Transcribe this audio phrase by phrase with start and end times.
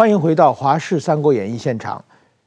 [0.00, 2.02] 欢迎回到《华视三国演义》现场。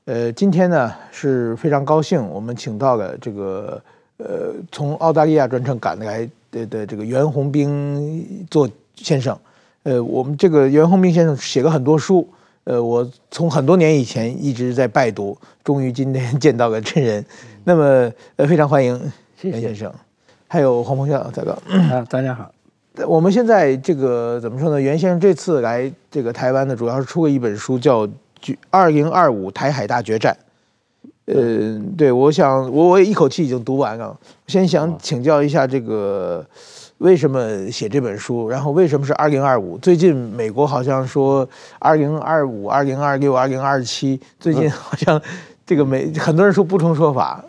[0.06, 3.80] 呃，今天呢是非常高兴，我们请到了这个
[4.18, 9.38] 呃从澳大利亚专程赶来的的这个袁宏斌做先生。
[9.84, 12.28] 呃，我们这个袁宏斌先生写了很多书，
[12.64, 17.24] 呃，我从很多年以前一直在拜读，终于今天见到了真人。
[17.64, 19.00] 那么呃，非常欢迎
[19.42, 19.92] 袁先生，谢谢
[20.48, 21.52] 还有黄鹏孝大哥。
[21.70, 22.52] 啊，大家好。
[23.08, 24.80] 我们现在这个怎么说呢？
[24.80, 28.06] 袁先生这次来这个台湾呢，主要是出了一本书，叫
[28.70, 30.38] 《二零二五台海大决战》。
[31.34, 34.16] 呃，对，我想我我也一口气已经读完了。
[34.46, 36.46] 先想请教一下，这个
[37.00, 38.48] 为什么写这本书？
[38.48, 39.76] 然后为什么是二零二五？
[39.80, 41.48] 最近美国好像说
[41.80, 45.20] 二零二五、二零二六、二零二七，最近好像
[45.66, 47.44] 这个美很多人说不同说法。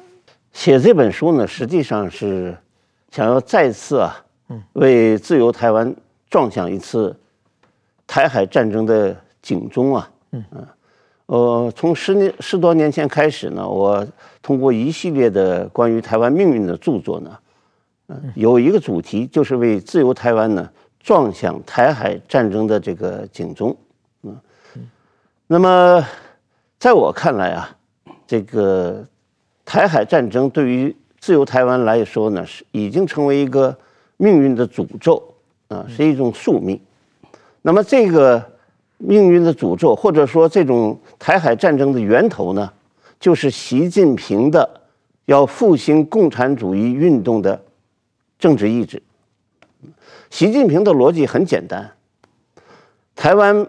[0.54, 2.56] 写这本书呢，实际上是
[3.10, 4.23] 想要再次啊。
[4.74, 5.94] 为自由台湾
[6.28, 7.16] 撞响一次
[8.06, 10.10] 台海战争的警钟啊！
[10.32, 10.44] 嗯，
[11.26, 14.06] 呃，从十年十多年前开始呢，我
[14.42, 17.38] 通过一系列的关于台湾命运的著作呢，
[18.08, 20.68] 嗯，有一个主题就是为自由台湾呢
[21.00, 23.76] 撞响台海战争的这个警钟。
[24.22, 24.36] 嗯，
[25.46, 26.06] 那么
[26.78, 27.76] 在我看来啊，
[28.26, 29.04] 这个
[29.64, 33.76] 台海战争对于自由台湾来说呢，是已经成为一个。
[34.16, 35.34] 命运的诅咒
[35.68, 36.80] 啊，是一种宿命。
[37.62, 38.52] 那么，这个
[38.98, 42.72] 命运的诅咒，或者说这种台海战争的源头呢，
[43.18, 44.80] 就是习近平的
[45.24, 47.60] 要复兴共产主义运动的
[48.38, 49.02] 政治意志。
[50.30, 51.92] 习近平的逻辑很简单：
[53.16, 53.66] 台湾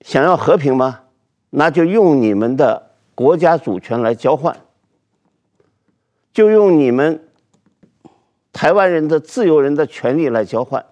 [0.00, 1.00] 想要和平吗？
[1.50, 4.56] 那就用你们的国家主权来交换，
[6.32, 7.22] 就用你们。
[8.52, 10.84] 台湾人的自由人的权利来交换。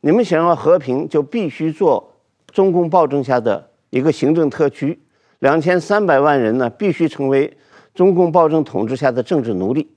[0.00, 2.12] 你们想要和平，就必须做
[2.52, 5.00] 中共暴政下的一个行政特区，
[5.38, 7.56] 两千三百万人呢，必须成为
[7.94, 9.88] 中共暴政统治下的政治奴隶，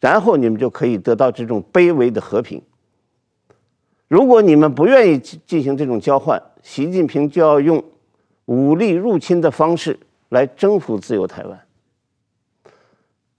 [0.00, 2.62] 然后你们就可以得到这种卑微的和平。
[4.08, 7.84] 如果你们不愿意进行这种交换，习近平就要用
[8.46, 10.00] 武力入侵的方式
[10.30, 11.60] 来征服自由台湾。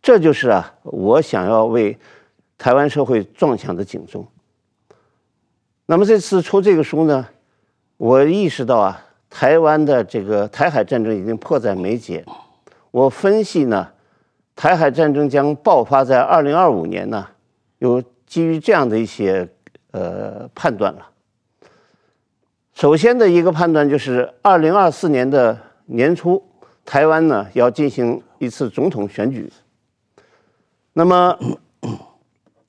[0.02, 1.98] 这就是啊，我想要为
[2.58, 4.26] 台湾社会撞响的警钟。
[5.86, 7.28] 那么这次出这个书呢，
[7.98, 12.24] 我意识到啊，台湾的这个台海战争已经迫在眉睫。
[12.92, 13.90] 我分析呢，
[14.56, 17.28] 台海战争将爆发在二零二五年呢，
[17.80, 19.48] 有基于这样的一些
[19.92, 21.08] 呃判断了。
[22.74, 25.58] 首先的一个判断就是二零二四年的
[25.88, 26.42] 年初，
[26.86, 29.52] 台湾呢要进行一次总统选举。
[31.00, 31.40] 那么，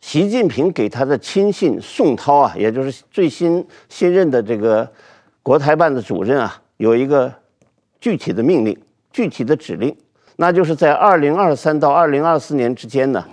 [0.00, 4.88] 习近平给他的亲信宋涛啊，也就是最新新任的这个
[5.42, 7.34] 国台办的主任啊，有一个
[8.00, 8.80] 具体的命令、
[9.10, 9.96] 具体的指令，
[10.36, 13.26] 那就是在二零二三到二零二四年之间呢，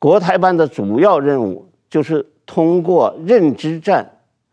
[0.00, 4.04] 国台办的主要任务就是通过认知战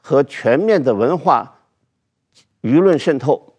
[0.04, 1.62] 和全面的文化
[2.62, 3.56] 舆论渗透，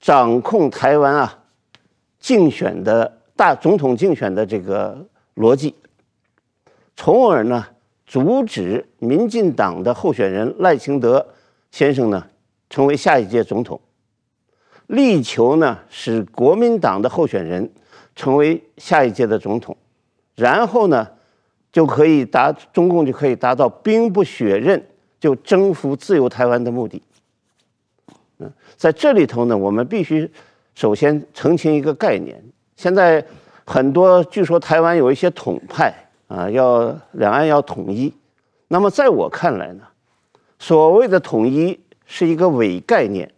[0.00, 1.44] 掌控台湾啊
[2.18, 3.17] 竞选的。
[3.38, 5.06] 大总统竞选的这个
[5.36, 5.72] 逻辑，
[6.96, 7.64] 从而呢
[8.04, 11.24] 阻止民进党的候选人赖清德
[11.70, 12.26] 先生呢
[12.68, 13.80] 成为下一届总统，
[14.88, 17.70] 力求呢使国民党的候选人
[18.16, 19.76] 成为下一届的总统，
[20.34, 21.06] 然后呢
[21.70, 24.84] 就可以达中共就可以达到兵不血刃
[25.20, 27.00] 就征服自由台湾的目的。
[28.38, 30.28] 嗯，在这里头呢，我们必须
[30.74, 32.42] 首先澄清一个概念。
[32.78, 33.26] 现在
[33.66, 35.92] 很多据说台湾有一些统派
[36.28, 38.14] 啊，要两岸要统一。
[38.68, 39.82] 那么在我看来呢，
[40.60, 43.34] 所谓的统一是一个伪概念。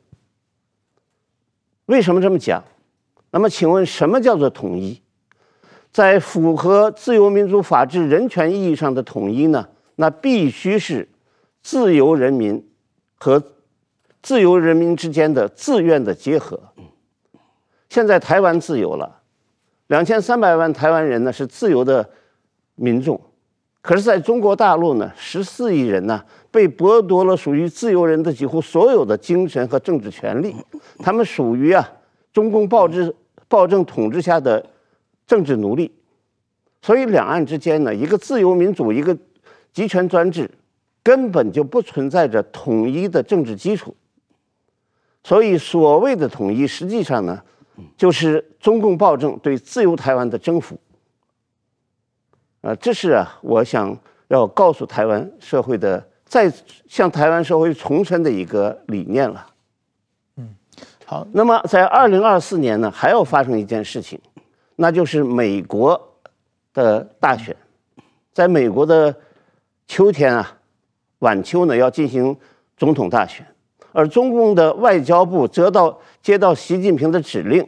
[1.86, 2.62] 为什么这么讲？
[3.30, 5.00] 那么请问什么叫做统一？
[5.90, 9.66] 在符合自由民主法治人权意义上的统一呢？
[9.96, 11.08] 那必须是
[11.62, 12.68] 自由人民
[13.14, 13.42] 和
[14.20, 16.60] 自由人民之间的自愿的结合。
[17.88, 19.16] 现在台湾自由了。
[19.90, 22.08] 两千三百万台湾人呢是自由的
[22.76, 23.20] 民众，
[23.82, 30.54] 可是在中国大陆呢，十四亿人呢被剥夺了属于自由人的几乎所有的精神和政治权利，
[31.00, 31.90] 他们属于啊
[32.32, 33.12] 中共暴制
[33.48, 34.64] 暴政统治下的
[35.26, 35.90] 政治奴隶，
[36.82, 39.18] 所以两岸之间呢，一个自由民主，一个
[39.72, 40.48] 集权专制，
[41.02, 43.92] 根本就不存在着统一的政治基础，
[45.24, 47.42] 所以所谓的统一，实际上呢。
[47.96, 50.78] 就是中共暴政对自由台湾的征服，
[52.62, 53.96] 啊，这是啊，我想
[54.28, 56.52] 要告诉台湾社会的再
[56.88, 59.46] 向台湾社会重申的一个理念了。
[60.36, 60.54] 嗯，
[61.04, 61.26] 好。
[61.32, 64.20] 那么在二零二四年呢，还要发生一件事情，
[64.76, 66.00] 那就是美国
[66.72, 67.56] 的大选，
[68.32, 69.14] 在美国的
[69.86, 70.58] 秋天啊，
[71.18, 72.36] 晚秋呢要进行
[72.76, 73.44] 总统大选，
[73.92, 77.66] 而中共的外交部则到接到习近平的指令，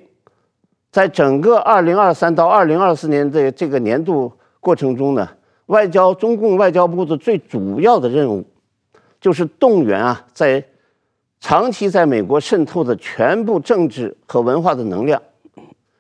[0.91, 5.29] 在整个二零二三到二零二四年的这个年度过程中呢，
[5.67, 8.45] 外交中共外交部的最主要的任务，
[9.21, 10.63] 就是动员啊，在
[11.41, 15.21] 长期在美国渗透的全部政治和文化的能量，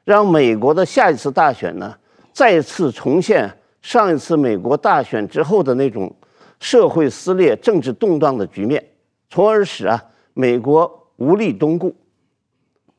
[0.04, 1.96] 让美国的下一次大选呢，
[2.32, 3.50] 再次重现
[3.80, 6.14] 上一次美国大选之后的那种
[6.60, 8.84] 社会撕裂、政治动荡的局面，
[9.30, 10.00] 从而使啊
[10.34, 11.92] 美国无力东顾，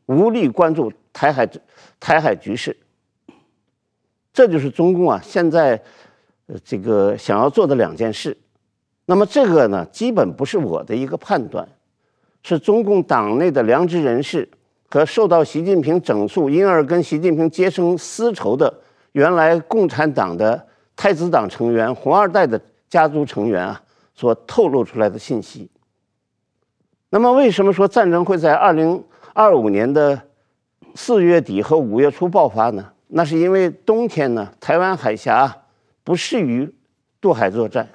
[0.06, 1.48] 无力关注台海
[2.00, 2.76] 台海局势。
[4.32, 5.82] 这就是中共啊现在
[6.64, 8.38] 这个想要做的两件事。
[9.06, 11.68] 那么这个呢，基本不是我的一个判断，
[12.44, 14.50] 是中共党内的良知人士
[14.90, 18.74] 和受到习近平整肃，因而跟习近平结成丝绸的
[19.12, 22.60] 原来共产党的太子党成员、红二代的。
[22.90, 23.82] 家族成员啊
[24.14, 25.68] 所透露出来的信息。
[27.10, 30.22] 那么，为什么说战争会在二零二五年的
[30.96, 32.88] 四月底和五月初爆发呢？
[33.08, 35.56] 那是因为冬天呢，台湾海峡
[36.04, 36.72] 不适于
[37.20, 37.88] 渡海作战，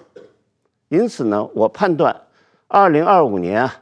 [0.89, 2.15] 因此呢，我判断
[2.67, 3.75] 二零二五年啊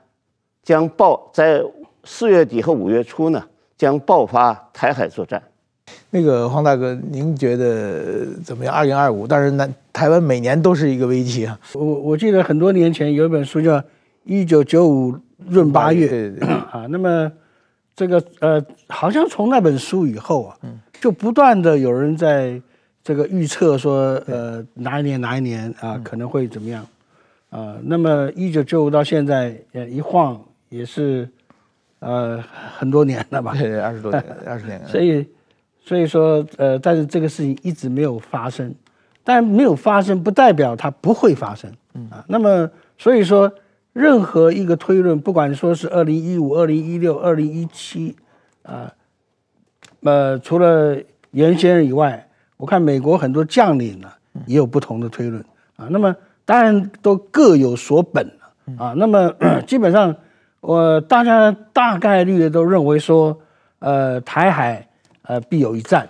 [0.62, 1.62] 将爆在
[2.04, 3.42] 四月底和五月初呢
[3.76, 5.42] 将爆发台海作战。
[6.10, 8.74] 那个黄大哥，您觉得怎么样？
[8.74, 11.58] 二零二五，但是南台湾每年都是一个危机啊。
[11.74, 13.78] 我我记得很多年前有一本书叫
[14.24, 15.14] 《一九九五
[15.50, 16.86] 闰八月》，对对对 啊。
[16.88, 17.30] 那么
[17.96, 20.56] 这个呃，好像从那本书以后啊，
[21.00, 22.60] 就不断的有人在
[23.02, 26.86] 这个预测说，呃，哪一年哪一年啊可能会怎么样
[27.50, 27.76] 啊？
[27.82, 31.26] 那么一九九五到现在，呃，一晃也是
[32.00, 32.44] 呃
[32.76, 33.52] 很多年了吧？
[33.54, 34.86] 对对，二十多年， 二十年。
[34.86, 35.26] 所以。
[35.88, 38.74] 所以说，呃，但是这个事情一直没有发生，
[39.22, 41.70] 但没有发生不代表它不会发生，
[42.10, 42.68] 啊，那么
[42.98, 43.48] 所以说，
[43.96, 48.14] 任何一个推论，不管说是二零一五、二零一六、二零一七，
[48.62, 48.92] 啊，
[50.02, 50.94] 呃，除了
[51.30, 52.28] 原先生以外，
[52.58, 54.08] 我看美国很多将领呢
[54.44, 55.42] 也有不同的推论，
[55.76, 56.14] 啊，那么
[56.44, 58.30] 当然都各有所本
[58.76, 59.32] 啊，那么
[59.66, 60.14] 基本上
[60.60, 63.40] 我大家大概率的都认为说，
[63.78, 64.86] 呃，台海。
[65.28, 66.08] 呃，必有一战，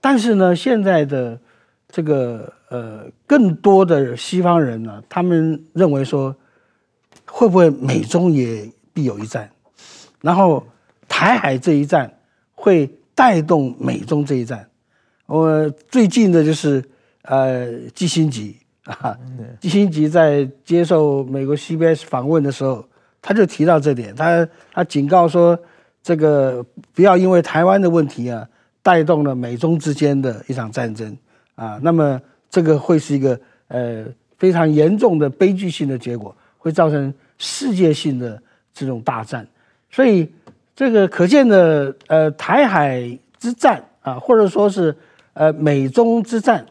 [0.00, 1.38] 但是呢，现在的
[1.86, 6.34] 这个呃，更多的西方人呢，他们认为说，
[7.26, 9.50] 会不会美中也必有一战？
[10.20, 10.66] 然后
[11.08, 12.12] 台海这一战
[12.54, 14.68] 会带动美中这一战。
[15.26, 16.82] 我最近的就是
[17.22, 19.16] 呃，基辛吉啊，
[19.60, 22.84] 基辛吉在接受美国 CBS 访问的时候，
[23.20, 25.58] 他就提到这点，他他警告说。
[26.04, 28.44] 这个不要因为台湾的问题啊，
[28.82, 31.16] 带动了美中之间的一场战争
[31.54, 32.20] 啊，那么
[32.50, 34.04] 这个会是一个呃
[34.36, 38.40] 非常严重的悲剧性的结果，会造成世界性的
[38.72, 39.44] 这种大战。
[39.90, 40.30] 所以
[40.76, 44.94] 这个可见的呃台海之战啊，或者说是
[45.34, 46.64] 呃美中之战，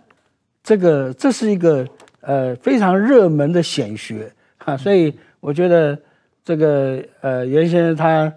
[0.64, 1.86] 这个这是一个
[2.22, 6.00] 呃非常热门的显学啊，所以我觉得
[6.46, 8.34] 这个呃袁先生他。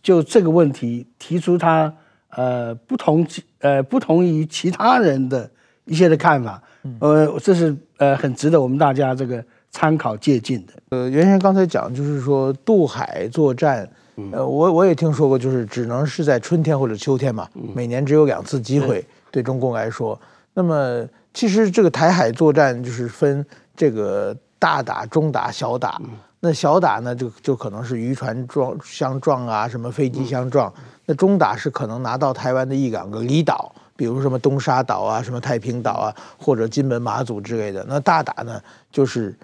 [0.00, 1.92] 就这个问题提出他
[2.30, 3.26] 呃不同
[3.58, 5.50] 呃不同于其他人的
[5.84, 6.62] 一些的看法，
[7.00, 10.72] 呃这是呃很值得我们大家这个参考借鉴的。
[10.90, 13.88] 呃，原先刚才讲就是说渡海作战，
[14.32, 20.18] 呃我我也听说过，就是只能是在春天或者秋天嘛，每年只有两次机会对中共来说。
[20.54, 23.44] 那么其实这个台海作战就是分
[23.76, 26.00] 这个大打、中打、小打。
[26.40, 30.72] 那小打呢，就就可能是渔船撞相撞啊，什么飞机相撞。
[31.04, 37.84] 那中打是可能拿到台湾的一两个离岛，比如什么东沙岛啊，什么太平岛啊，或者金门、马祖之类的。
[37.88, 38.60] 那大打呢，
[38.92, 39.36] 就是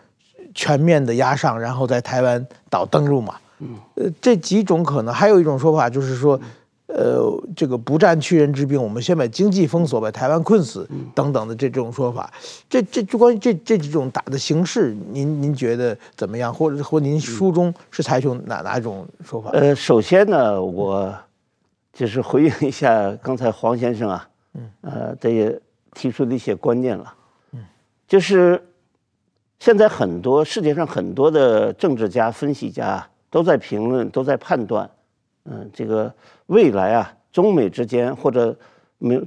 [0.55, 3.35] 全面的压上，然后在台湾岛登陆嘛。
[3.95, 6.41] 呃，这几种可能，还有一种说法就是说。
[6.87, 7.25] 呃，
[7.57, 12.31] 这个不战屈人之兵，我们先把经济封锁，把台湾困死，等等的这种说法，
[12.69, 16.55] 这这就关于这这几种打的形式，您您觉得怎么样？
[16.55, 19.51] 或者或您书中是采取哪哪一种说法？
[19.55, 21.13] 呃，首先呢，我
[21.93, 25.59] 就是回应一下刚才黄先生啊，嗯，呃，这也
[25.95, 27.13] 提出的一些观念了，
[27.55, 27.65] 嗯，
[28.07, 28.63] 就是
[29.65, 34.91] 现在很多世界上很多的政治家、分析家都在评论，都在判断。
[35.47, 36.13] 嗯，这个
[36.49, 38.55] 未来啊，中美之间或者
[38.99, 39.19] 美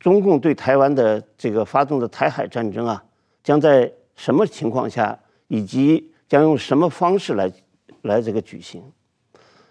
[0.00, 3.04] 中共对台湾的这个发动的台海战争啊，
[3.44, 5.18] 将在什么情况下，
[5.48, 7.52] 以及将用什么方式来
[8.00, 8.82] 来这个举行。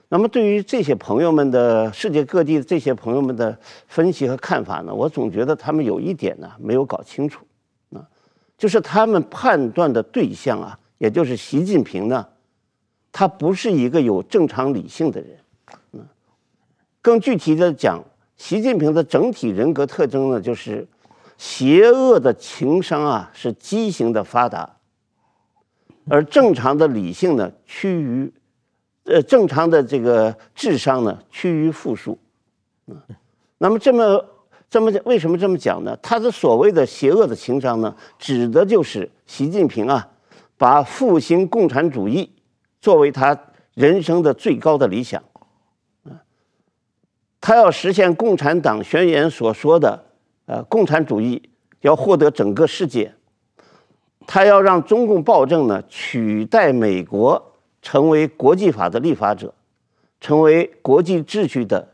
[0.08, 7.44] 那么对于这些朋友们的世界各地的这些朋友们的分析和看法呢，我总觉得他们有一点呢没有搞清楚，
[8.62, 12.24] 就是他们判断的对象啊，也就是习近平呢，
[13.12, 15.40] 他不是一个有正常理性的人，
[15.94, 16.06] 嗯，
[17.02, 18.04] 更具体的讲，
[18.38, 20.88] 习近平的整体人格特征呢，就是
[21.40, 24.78] 邪恶的情商啊是畸形的发达。
[26.08, 28.32] 而正常的理性呢，趋于，
[29.06, 32.20] 呃，正常的这个智商呢，趋于负数，
[32.86, 32.96] 嗯，
[33.58, 34.24] 那么这么
[34.72, 35.98] 这么为什么这么讲呢？
[36.02, 40.08] 他的所谓的邪恶的情商呢，指的就是习近平啊，
[40.58, 42.32] 把复兴共产主义
[42.80, 43.38] 作为他
[43.74, 45.22] 人生的最高的理想，
[46.06, 46.18] 嗯，
[47.42, 50.06] 他要实现共产党宣言所说的，
[50.46, 51.50] 呃，共产主义
[51.82, 53.14] 要获得整个世界。
[54.26, 59.54] 他要让中共暴政呢取代美国成为国际法的立法者，
[60.22, 61.90] 成为国际秩序的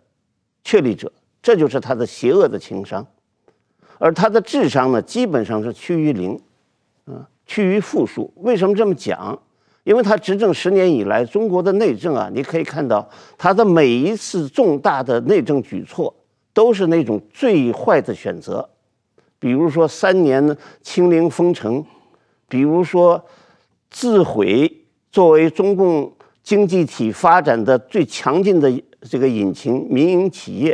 [0.63, 3.05] 确立者，这就是他的邪恶的情商，
[3.97, 6.39] 而他的智商呢基本上是趋于零，
[7.05, 8.33] 啊，趋于负数。
[8.37, 9.39] 为什么这么讲？
[9.83, 16.13] 因为他执政十年以来，中国的内政啊，你可以看到他的每一次重大的内政举措
[16.53, 18.69] 都是那种最坏的选择，
[19.39, 21.85] 比如说三年清零封城。
[22.49, 23.21] 比如说，
[23.89, 24.73] 自毁
[25.11, 26.09] 作为中共
[26.41, 30.73] 经济体发展的最强劲的这个引擎，民营企业；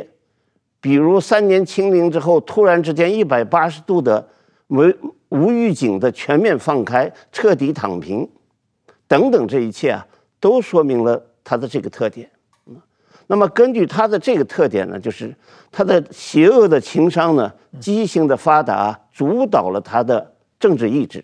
[0.84, 4.28] 比如三年清零之后，突然之间一百八十度的
[4.68, 4.82] 无
[5.30, 8.30] 无预警的全面放开，彻底躺平，
[9.08, 10.06] 等等，这一切啊，
[10.42, 12.30] 都说明了他的这个特点。
[13.28, 15.34] 那么根据他的这个特点呢，就是
[15.72, 17.50] 他的邪恶的情商呢，
[17.80, 21.24] 畸形的发达，主导了他的政治意志。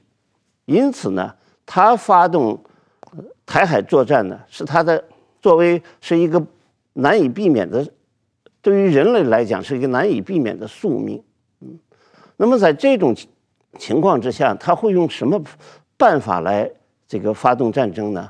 [0.63, 1.36] 因此呢，
[1.66, 2.58] 他发动
[3.46, 5.04] 台海作战呢，是他的
[5.42, 6.42] 作为是一个
[6.94, 7.86] 难以避免的，
[8.62, 11.24] 对于人类来讲是一个难以避免的宿命。
[11.62, 11.80] 嗯，
[12.38, 13.16] 那么在这种
[13.78, 15.42] 情况之下，他会用什么
[15.98, 16.70] 办法来
[17.08, 18.30] 这个发动战争呢？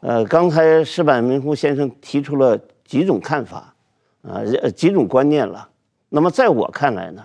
[0.00, 3.74] 呃，刚才石板明夫先生提出了几种看法，
[4.22, 5.68] 啊，呃，几种观念了。
[6.08, 7.24] 那么在我看来呢，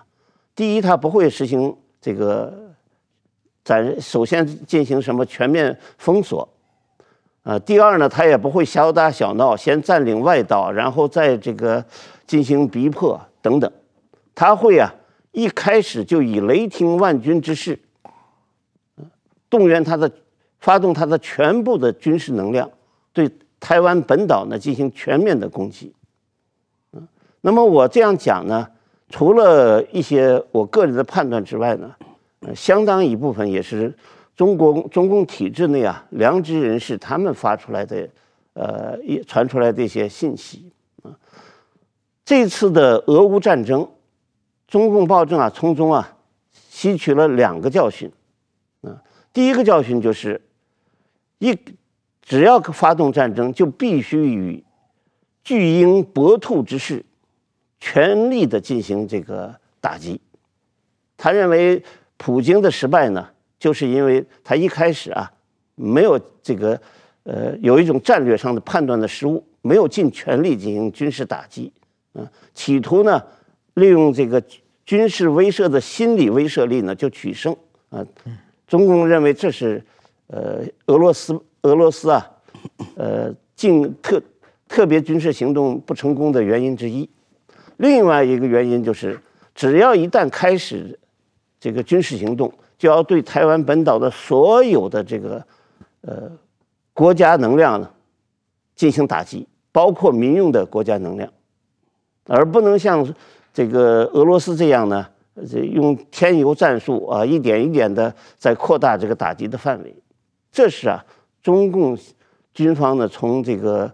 [0.55, 2.67] 第一，他不会实行这个。
[3.61, 6.47] 咱首先进行什么全面封锁，
[7.43, 11.83] 啊，第二呢，他也不会小打小闹，先占领外岛，然后再这个
[12.27, 13.71] 进行逼迫等等，
[14.35, 14.93] 他会啊
[15.31, 17.79] 一开始就以雷霆万钧之势，
[19.49, 20.11] 动员他的
[20.59, 22.69] 发动他的全部的军事能量，
[23.13, 23.29] 对
[23.59, 25.93] 台湾本岛呢进行全面的攻击，
[26.93, 27.07] 嗯，
[27.41, 28.67] 那么我这样讲呢，
[29.09, 31.95] 除了一些我个人的判断之外呢。
[32.55, 33.93] 相当一部分也是
[34.39, 38.07] 中国中共体制内啊良知人士他们发出来的，
[38.53, 40.71] 呃，一传出来的一些信息
[41.03, 41.11] 啊。
[42.23, 43.85] 这次的俄乌战争，
[44.65, 46.15] 中共暴政啊从中啊
[46.69, 48.09] 吸取了两个教训，
[48.79, 49.03] 啊，
[49.33, 50.41] 第一个教训就是，
[51.39, 51.53] 一
[52.21, 54.63] 只要发动战争，就必须以
[55.43, 57.03] 巨鹰搏兔之势，
[57.81, 60.21] 全力的进行这个打击。
[61.17, 61.83] 他认为。
[62.21, 63.29] 普京的失败呢，
[63.59, 65.29] 就是因为他一开始啊，
[65.75, 66.81] 没有这个，
[67.23, 71.71] 呃，有一种战略上的判断的失误，没有尽全力进行军事打击，
[72.13, 73.21] 嗯，企图呢，
[73.73, 74.41] 利用这个
[74.85, 77.53] 军事威慑的心理威慑力呢，就取胜
[77.89, 78.05] 啊。
[78.65, 79.83] 中共认为这是，
[80.27, 82.31] 呃，俄罗斯俄罗斯啊，
[82.95, 84.21] 呃，进特
[84.67, 87.09] 特别军事行动不成功的原因之一。
[87.77, 89.19] 另外一个原因就是，
[89.53, 90.97] 只要一旦开始。
[91.61, 92.49] 这个军事行动
[92.79, 95.45] 就要对台湾本岛的所有的这个
[95.99, 96.31] 呃
[96.93, 97.91] 国家能量呢
[98.73, 101.29] 进行打击，包括民用的国家能量，
[102.25, 103.05] 而不能像
[103.53, 105.05] 这个俄罗斯这样呢，
[105.45, 109.93] 这用添油战术啊，一点一点的在扩大这个打击的范围。
[110.49, 111.05] 这是啊，
[111.43, 111.97] 中共
[112.53, 113.93] 军方呢从这个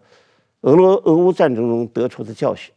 [0.62, 2.72] 俄罗俄乌战争中得出的教训。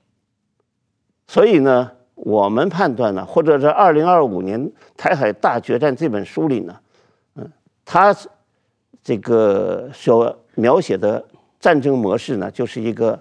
[1.27, 1.93] 所以呢。
[2.25, 6.77] 我们判断呢，或者是二零二五年台海大决战这本书里呢，
[7.37, 7.51] 嗯，
[7.85, 8.15] 他
[9.03, 11.25] 这个所描写的
[11.61, 13.19] 战争模式呢，就是一个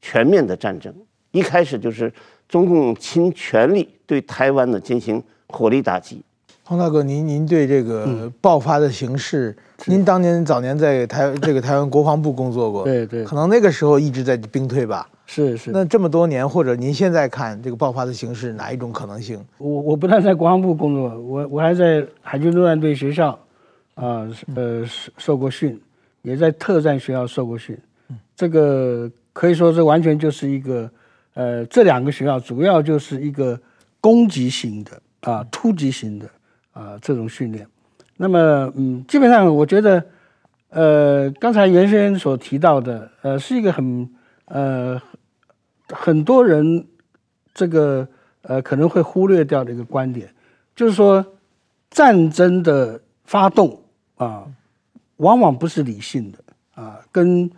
[0.00, 0.94] 全面的战争，
[1.32, 2.12] 一开始就是
[2.48, 6.22] 中共倾全力对台湾呢进行火力打击。
[6.62, 15.08] 黄大哥，您您对这个爆发的形势，嗯、您当年早年在台这个台湾国防部工作过，对对，可能那个时候一直在兵推吧。
[15.26, 19.44] 是是，那这么多年，或者您现在看这个爆发的形势，哪一种可能性？
[19.58, 23.30] 我我不但在国防部工作，我我还在海军陆战队学校，
[23.94, 24.84] 啊、呃，呃，
[25.18, 25.78] 受过训。
[26.22, 27.78] 也在特战学校受过训。
[28.34, 30.90] 这个可以说这完全就是一个，
[31.34, 33.56] 呃，这两个学校主要就是一个
[34.00, 34.90] 攻击型的
[35.20, 36.28] 啊，突击型的
[36.72, 37.64] 啊这种训练。
[38.16, 40.04] 那么，嗯，基本上我觉得，
[40.70, 44.10] 呃，刚才袁先生所提到的，呃，是一个很
[44.46, 45.00] 呃
[45.88, 46.86] 很多人
[47.54, 48.06] 这个
[48.42, 50.28] 呃可能会忽略掉的一个观点，
[50.74, 51.24] 就是说
[51.90, 53.80] 战争的发动
[54.16, 54.44] 啊，
[55.16, 56.38] 往往不是理性的
[56.74, 57.50] 啊，跟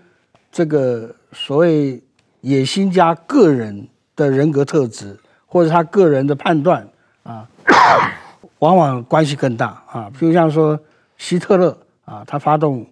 [0.52, 2.02] 这个所谓
[2.40, 6.88] 野心家个人的人格特质，或者他个人的判断
[7.22, 7.48] 啊，
[8.60, 10.10] 往往关系更大啊。
[10.18, 10.78] 比如像说
[11.16, 12.86] 希特勒啊，他发动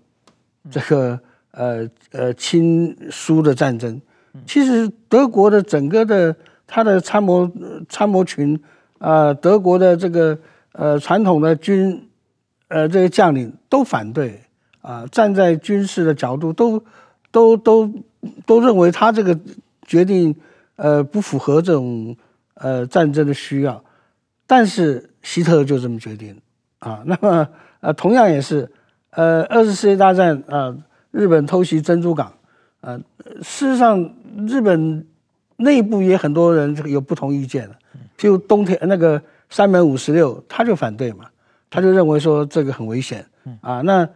[0.70, 1.18] 这个
[1.52, 4.00] 呃呃亲苏的战争，
[4.44, 6.34] 其实德国的整个的
[6.66, 7.50] 他的参谋
[7.88, 8.60] 参谋群
[8.98, 10.38] 啊，德国的这个
[10.72, 12.08] 呃传统的军
[12.68, 14.42] 呃这些将领都反对
[14.80, 16.82] 啊，站在军事的角度都。
[17.32, 17.92] 都都
[18.46, 19.38] 都认为他这个
[19.82, 20.34] 决定，
[20.76, 22.16] 呃，不符合这种
[22.54, 23.84] 呃战争的需要，
[24.46, 26.34] 但是希特勒就这么决定
[26.78, 27.02] 啊。
[27.04, 27.46] 那么
[27.80, 28.70] 呃，同样也是，
[29.10, 30.74] 呃，二次世界大战啊，
[31.10, 32.32] 日本偷袭珍珠港，
[32.80, 32.98] 呃，
[33.42, 34.14] 事实上
[34.46, 35.06] 日本
[35.56, 37.74] 内部也很多人有不同意见的，
[38.18, 41.26] 譬如东条那个山本五十六他就反对嘛，
[41.70, 43.24] 他就认为说这个很危险
[43.60, 44.08] 啊，那。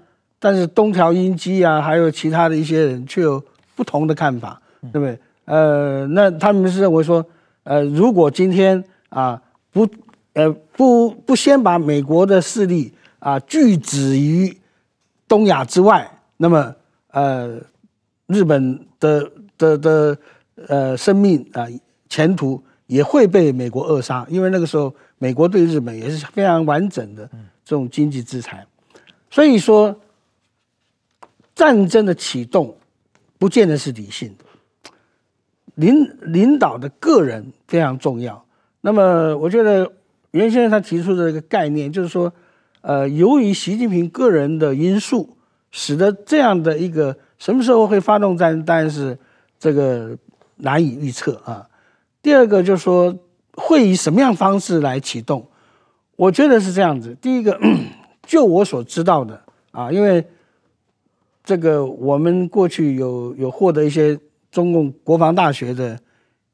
[0.42, 3.44] 但是东条英机啊，还有其他的一些人却有
[3.76, 4.58] 不同的看法，
[4.90, 5.18] 对不对？
[5.44, 7.22] 呃，那他们是认为说，
[7.62, 9.38] 呃，如果今天啊
[9.70, 9.86] 不，
[10.32, 14.56] 呃不不先把美国的势力啊拒止于
[15.28, 16.74] 东亚之外，那么
[17.10, 17.60] 呃
[18.32, 20.18] 日本的的的
[20.68, 21.66] 呃生命啊
[22.08, 27.28] 前途也会被美国扼杀，因为那个时候美国对日本也是非常完整的
[27.64, 28.66] 这种经济制裁，
[29.30, 30.00] 所以说。
[31.52, 32.74] 战争的启动，
[33.36, 34.44] 不见得是理性的。
[35.74, 38.42] 领领导的个人非常重要。
[38.80, 39.92] 那么，我觉得
[40.30, 42.32] 袁先生他提出的一个概念，就是说，
[42.80, 45.36] 呃，由于习近平个人的因素，
[45.70, 49.18] 使得这样的一个什么时候会发动战争，当然是
[49.58, 50.16] 这个
[50.58, 51.68] 难以预测啊。
[52.22, 53.12] 第二个就是说，
[53.54, 55.44] 会以什么样方式来启动？
[56.14, 57.16] 我觉得是这样子。
[57.20, 57.58] 第一个，
[58.24, 60.24] 就我所知道的啊，因为。
[61.42, 64.16] 这个我们过去有有获得一些
[64.52, 65.98] 中共国防大学的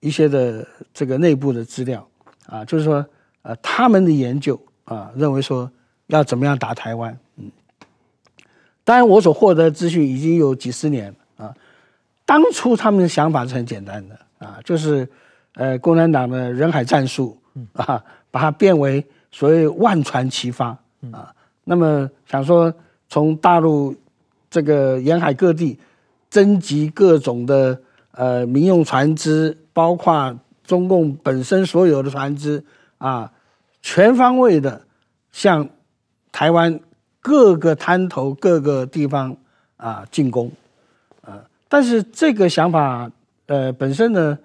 [0.00, 2.08] 一些的这个内部的资料
[2.46, 3.04] 啊，就是说
[3.42, 5.70] 呃他们的研究啊认为说
[6.06, 7.50] 要怎么样打台湾，嗯，
[8.86, 11.54] 当然我所获得的资讯已经有几十年了啊，
[12.24, 15.06] 当初他们的想法是很简单的啊，就是
[15.56, 17.36] 呃共产党的人海战术
[17.74, 20.68] 啊，把它变为所谓万船齐发
[21.12, 22.72] 啊，那么想说
[23.10, 23.94] 从大陆。
[24.48, 25.78] 这个沿海各地
[26.30, 27.78] 征集各种的
[28.12, 32.64] 呃民用船只，包括中共本身所有的船只
[32.96, 33.30] 啊，
[33.82, 34.80] 全方位的
[35.30, 35.68] 向
[36.32, 36.80] 台湾
[37.26, 39.36] 各个滩头、各个地方
[39.76, 40.48] 啊进攻
[41.22, 41.42] 啊。
[41.68, 43.10] 但是这个想法
[43.46, 44.38] 呃本身呢，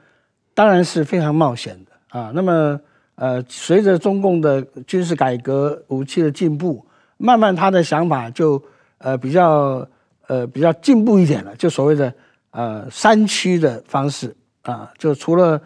[0.55, 2.31] 当然是非常冒险的啊。
[2.33, 2.79] 那么
[3.13, 6.83] 呃，随着中共的军事改革、武器的进步，
[7.17, 8.59] 慢慢他的想法就
[8.97, 9.87] 呃比较。
[10.27, 12.13] 呃，比较进步一点了，就所谓的
[12.51, 15.61] 呃山区的方式啊，就除了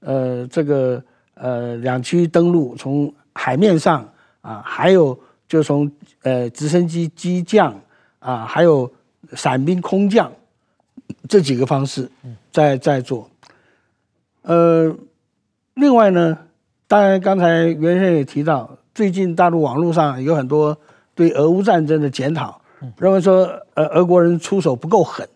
[0.00, 4.06] 呃这个呃两栖登陆从海面上
[4.42, 5.90] 啊，还有就从
[6.22, 7.74] 呃直升机机降
[8.18, 8.90] 啊，还有
[9.32, 10.30] 伞兵空降
[11.28, 12.10] 这几个方式
[12.50, 13.28] 在在做。
[14.42, 14.94] 呃，
[15.74, 16.38] 另外呢，
[16.86, 20.76] 当然刚才袁先生也提到，最近大陆网络上有很多
[21.14, 22.60] 对俄乌战争的检讨。
[22.98, 25.26] 认为说，呃，俄国人出手不够狠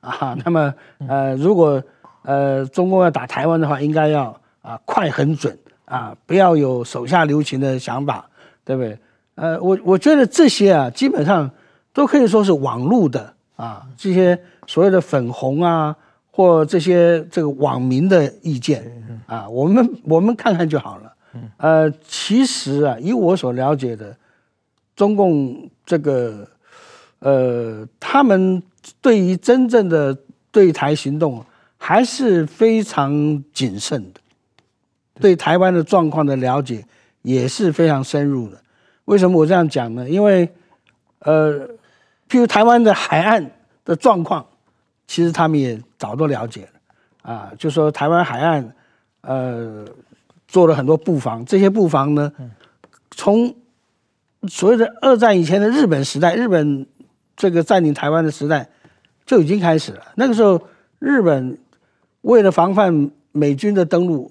[0.00, 0.74] 啊，那么，
[1.08, 1.82] 呃，如果
[2.20, 8.28] 呃中共要打台湾的话，应该要啊快狠准啊，不要有手下留情的想法，
[8.62, 8.98] 对不对？
[9.38, 11.48] 呃，我我觉得这些啊，基本上
[11.92, 15.94] 都可以说是网络的啊，这些所谓的粉红啊，
[16.30, 18.90] 或这些这个网民的意见
[19.26, 21.14] 啊，我们我们看看就好了。
[21.58, 24.16] 呃，其实啊，以我所了解的，
[24.96, 26.46] 中共这个。
[27.20, 28.62] 呃，他们
[29.00, 30.16] 对于真正的
[30.52, 31.44] 对台行动
[31.76, 34.20] 还是非常谨慎的，
[35.20, 36.86] 对台湾的状况的了解
[37.22, 38.62] 也是非常深入的。
[39.08, 40.08] 为什么我这样讲呢？
[40.08, 40.48] 因为，
[41.20, 41.66] 呃，
[42.28, 43.50] 譬如台湾的海岸
[43.84, 44.44] 的状况，
[45.06, 47.52] 其实他们也早都了解了啊。
[47.58, 48.74] 就说台湾海岸，
[49.22, 49.84] 呃，
[50.46, 52.32] 做了很多布防，这些布防呢，
[53.10, 53.54] 从
[54.46, 56.86] 所谓的二战以前的日本时代，日本。
[57.40, 58.68] 这个占领台湾的时代
[59.24, 60.02] 就已经开始了。
[60.16, 60.60] 那个时候，
[60.98, 61.56] 日本
[62.22, 64.28] 为了防范美军的登陆，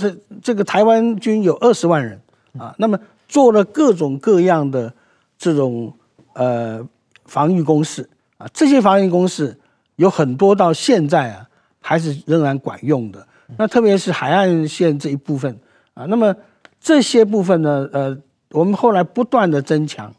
[0.00, 2.20] 这这个台湾军有二十万人
[2.58, 4.92] 啊，那么做了各种各样的
[5.38, 5.92] 这种
[6.34, 6.86] 呃
[7.24, 8.08] 防御工事
[8.38, 9.58] 啊，这些防御工事
[9.96, 11.46] 有很多到现在啊
[11.80, 13.26] 还是仍然管用的。
[13.58, 15.54] 那特别是海岸线这一部分
[15.92, 16.34] 啊，那么
[16.80, 18.16] 这些部分呢，呃，
[18.50, 20.12] 我们后来不断的增强。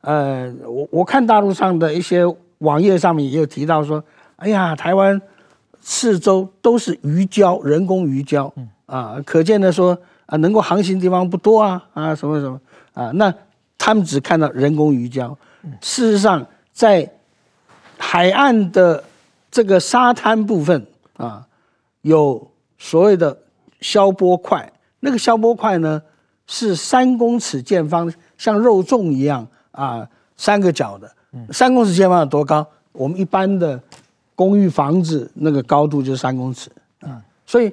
[0.00, 2.24] 呃，我我看大陆上的一些
[2.58, 4.02] 网页上面也有提到说，
[4.36, 5.20] 哎呀，台湾
[5.80, 8.50] 四周都是鱼礁，人工鱼礁，
[8.86, 12.60] 啊，可见的说啊，能够航行地方不多啊，啊，什么什么
[12.94, 13.34] 啊，那
[13.76, 15.34] 他们只看到人工鱼礁，
[15.80, 17.10] 事实上在
[17.96, 19.02] 海岸的
[19.50, 20.86] 这个沙滩部分
[21.16, 21.46] 啊，
[22.02, 23.36] 有所谓的
[23.80, 26.00] 消波块，那个消波块呢
[26.46, 29.46] 是三公尺见方，像肉粽一样。
[29.70, 30.04] 啊，
[30.36, 31.08] 三个角的，
[31.52, 32.66] 三公尺见方有多高？
[32.90, 33.80] 我们一般的
[34.34, 37.72] 公寓房子那个高度就是三公尺，啊，所以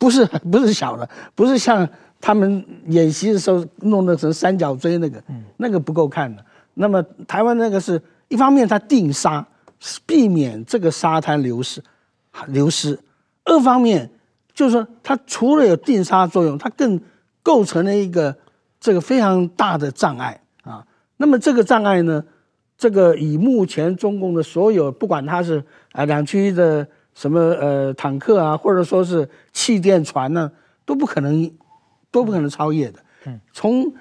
[0.00, 1.86] 不是 不是小的，不是像
[2.20, 5.22] 他们演习的时候弄的成三角锥那个，
[5.58, 6.42] 那个不够看的。
[6.74, 9.46] 那么台湾那个是一方面它定沙，
[10.06, 11.82] 避免这个沙滩流失
[12.46, 12.96] 流失；
[13.44, 14.10] 二方面
[14.54, 16.98] 就是说它除了有定沙作用，它更
[17.42, 18.34] 构成了一个
[18.80, 20.82] 这个非常大的障碍啊。
[21.18, 22.24] 那么这个障碍呢，
[22.78, 26.86] 这个以目前中共的所有，不管它是啊两区的
[27.20, 30.50] 什么呃坦克啊，或者说是气垫船呢，
[30.86, 31.50] 都不可能
[32.10, 32.98] 都不可能超越的。
[33.26, 33.92] 嗯，从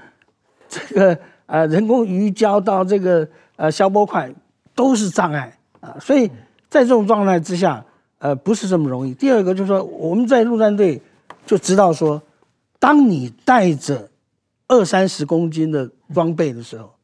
[0.70, 3.28] 这个呃人工鱼礁到这个
[3.58, 4.34] 呃消波块
[4.74, 6.32] 都是障碍啊，所以
[6.70, 7.84] 在这种状态之下，
[8.20, 9.14] 呃不是这么容易。
[9.14, 11.02] 第二个就是说，我们在陆战队
[11.46, 12.22] 就知道说，
[12.80, 14.10] 当你带着
[14.70, 16.96] 二三十公斤的装备的时候。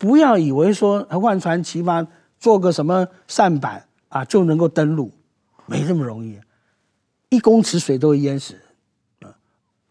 [0.00, 2.06] 不要以为说万船齐发，
[2.38, 5.12] 做个什么扇板啊就能够登陆，
[5.66, 6.38] 没这么容易，
[7.28, 8.54] 一公尺水都会淹死。
[9.20, 9.34] 啊，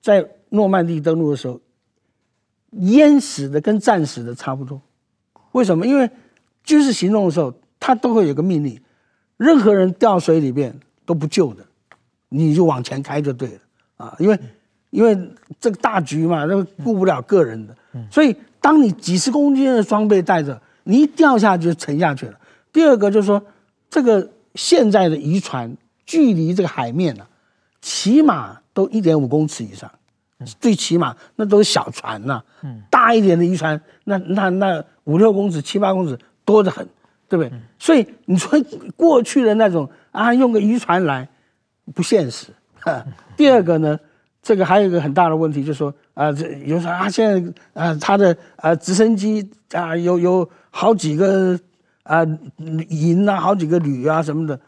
[0.02, 1.60] 在诺曼底登陆的时候，
[2.72, 4.82] 淹死的跟战死的差不多。
[5.52, 5.86] 为什么？
[5.86, 6.10] 因为
[6.64, 8.80] 军事行动的时候，他都会有个命令，
[9.38, 11.66] 任何人掉水里边都不救的，
[12.30, 13.60] 你就往前开就对了
[13.98, 14.16] 啊。
[14.20, 14.40] 因为
[14.90, 15.18] 因为
[15.60, 17.76] 这个大局嘛，那顾不了个人的，
[18.12, 18.36] 所以。
[18.60, 22.38] 当你几十公斤的装备带着，你一掉下去就沉下去了。
[22.74, 23.42] 第二个就是说，
[23.90, 27.30] 这个现在的渔船距离这个海面呢、啊，
[27.82, 29.92] 起码都一点五公尺以上，
[30.60, 32.68] 最起码那都是小船呐、啊。
[32.90, 36.88] 大一点的渔船，那那那五六公尺、七八公尺多得很，
[37.30, 37.52] 对不对？
[37.80, 38.60] 所以你说
[38.96, 41.28] 过去的那种啊，用个渔船来
[41.94, 42.48] 不现实。
[43.36, 44.00] 第二个呢？
[44.40, 51.60] 这个还有一个很大的问题，就是说啊，这有时候啊，现在啊，他的啊直升机啊，有有好几个
[52.08, 52.26] 啊
[52.90, 54.60] 银啊，好几个旅啊什么的，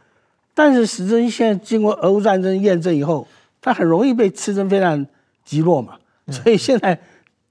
[0.54, 3.26] 但是实际现在经过俄乌战争验证以后，
[3.62, 5.06] 它很容易被次针飞弹
[5.44, 5.94] 击落嘛，
[6.30, 7.00] 所以现在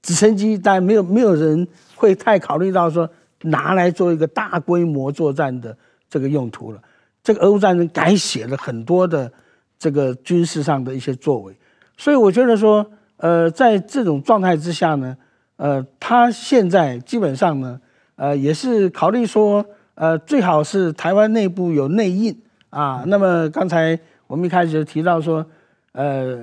[0.01, 3.09] 直升机当然没有没有人会太考虑到说
[3.41, 5.75] 拿来做一个大规模作战的
[6.09, 6.81] 这个用途了。
[7.21, 9.31] 这个俄乌战争改写了很多的
[9.77, 11.53] 这个军事上的一些作为。
[11.97, 15.15] 所以我觉得说，呃，在这种状态之下呢，
[15.57, 17.79] 呃，他现在基本上呢，
[18.15, 19.63] 呃，也是考虑说，
[19.99, 22.33] 呃，最好是台湾内部有内应
[22.69, 23.03] 啊。
[23.07, 25.45] 那么刚才我们一开始就提到说，
[25.91, 26.39] 呃，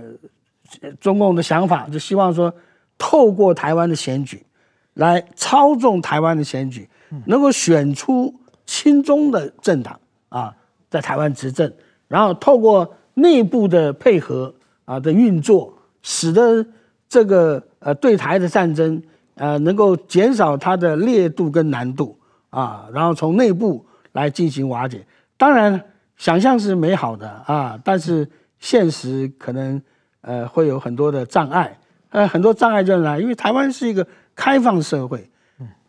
[1.00, 2.52] 中共的想法就希望说，
[2.98, 4.44] 透过台湾的选举
[4.92, 6.86] 来操纵台湾的选举，
[7.24, 8.34] 能够选出
[8.66, 10.54] 亲中的政党啊，
[10.90, 11.72] 在台湾执政，
[12.08, 14.54] 然后透过内部的配合。
[14.86, 16.64] 啊的运作，使得
[17.08, 19.02] 这个呃对台的战争
[19.34, 22.16] 呃能够减少它的烈度跟难度
[22.50, 25.04] 啊，然后从内部来进行瓦解。
[25.36, 25.80] 当然，
[26.16, 28.28] 想象是美好的啊，但是
[28.58, 29.80] 现实可能
[30.20, 31.78] 呃会有很多的障碍。
[32.10, 35.28] 呃，很多障碍就来，因为台湾是一个开放社会，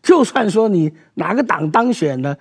[0.02, 2.36] 就算说你哪个党当选呢，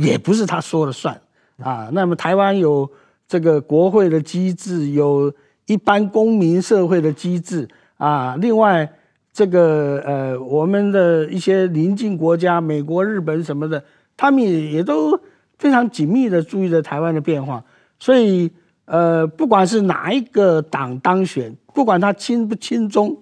[0.00, 1.20] 也不是他说了算
[1.58, 1.88] 啊。
[1.92, 2.90] 那么台湾有
[3.26, 5.32] 这个国会的机制有。
[5.68, 8.88] 一般公民社会的机制啊，另外
[9.36, 13.84] 这个呃，我们的一些邻近国家，美国、日本什么的，
[14.16, 15.14] 他们也也都
[15.58, 17.62] 非常紧密的注意着台湾的变化。
[17.98, 18.50] 所以
[18.86, 23.14] 呃，不管是哪一个党当选，不管他亲不亲中，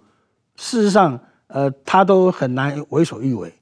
[0.54, 3.52] 事实上呃，他都很难为所欲为。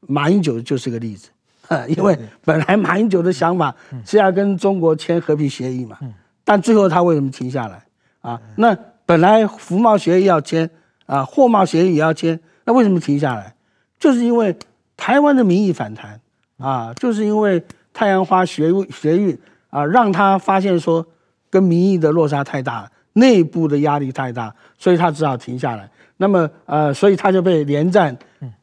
[0.00, 1.28] 马英九就是个例子，
[1.86, 3.72] 因为本来马英九的想法
[4.04, 5.96] 是要跟中国签和平协议嘛，
[6.42, 7.80] 但最后他为什么停下来？
[8.22, 10.68] 啊，那本来服贸协议要签，
[11.12, 13.54] 啊，货贸协议也要签，那为什么停下来？
[13.98, 14.56] 就是因为
[14.96, 16.18] 台湾的民意反弹，
[16.56, 21.06] 啊，就是因为太阳花学学运啊，让他发现说
[21.50, 25.86] 跟民意的落差太大了，内部的压力太大，所以他只好停下来。
[26.16, 28.16] 那么呃，所以他就被连战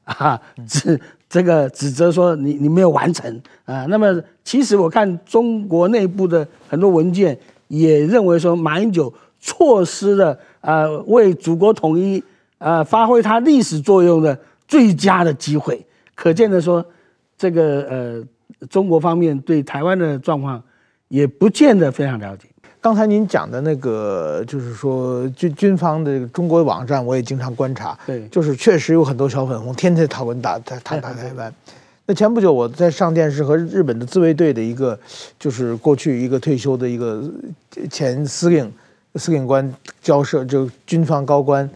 [0.05, 3.85] 啊指这个指责说你你没有完成啊。
[3.89, 12.23] 那么其实我看中国内部的很多文件也认为说马英九错失了呃为祖国统一
[12.59, 15.83] 呃发挥它历史作用的最佳的机会。
[16.13, 16.85] 可见的说，
[17.37, 18.23] 这个呃
[18.69, 20.61] 中国方面对台湾的状况
[21.07, 22.45] 也不见得非常了解。
[22.81, 27.97] 刚才您讲的那个，就是说军军方的中国网站，我也经常观察。
[28.05, 31.53] 对，就是确实有很多小粉红天天讨论打打打打台湾。
[32.05, 34.97] 那前不久我在上电视和日本的自卫队的一个，
[35.37, 37.21] 就是过去一个退休的一个
[37.91, 38.71] 前司令
[39.15, 41.69] 司令官交涉，就军方高官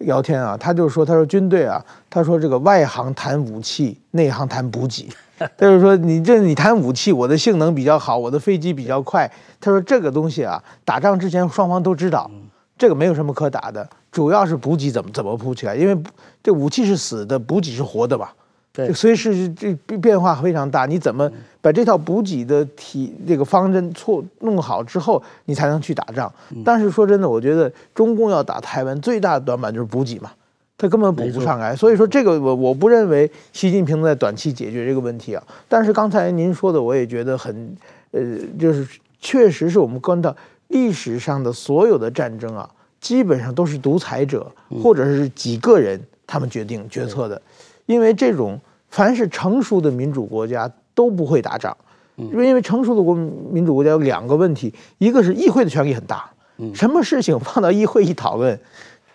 [0.00, 5.08] 聊天啊，他就说，他说军队啊，他说这个外行谈武器，内行谈补给。
[5.38, 9.30] 他就说你这你谈武器，我的性能比较好，我的飞机比较快。
[9.58, 12.30] 他说这个东西啊，打仗之前双方都知道，
[12.76, 15.96] 这个没有什么可打的，主要是补给怎么怎么铺起来，因为
[16.42, 18.34] 这武器是死的，补给是活的吧？
[18.72, 21.30] 对，所以是这变化非常大，你怎么
[21.60, 26.32] 把这套补给的体这个方针错弄好之后，你才能去打仗？
[26.64, 30.30] 但是说真的，我觉得中共要打台湾最大的短板就是补给嘛。
[30.78, 35.42] 他根本补不上来，所以说这个我我不认为习近平在短期解决这个问题啊。
[35.68, 37.76] 但是刚才您说的，我也觉得很，
[38.12, 38.22] 呃，
[38.58, 38.88] 就是
[39.20, 40.34] 确实是我们观到
[40.68, 42.66] 历史上的所有的战争啊，
[42.98, 44.50] 基本上都是独裁者
[44.82, 47.42] 或者是几个人他们决定决策的，
[47.84, 51.76] 因为这种凡是成熟的民主国家都不会打仗，
[52.16, 56.30] 因为因为成熟的国民主国家有两个问题，一个是议会的权力很大，
[56.74, 58.58] 什么事情放到议会一讨论。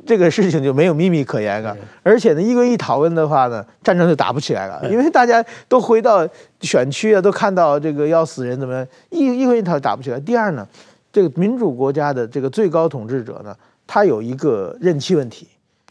[0.05, 6.27] 这个事情就没有秘密可言了，而且呢，议会一讨论的话呢，战争就打不起来了，因为大家都回到
[6.61, 10.19] 选区啊，都看到这个要死人怎么样，议议会一讨打不起来。
[10.19, 10.67] 第二呢，
[11.11, 13.55] 这个民主国家的这个最高统治者呢，
[13.87, 15.47] 他有一个任期问题，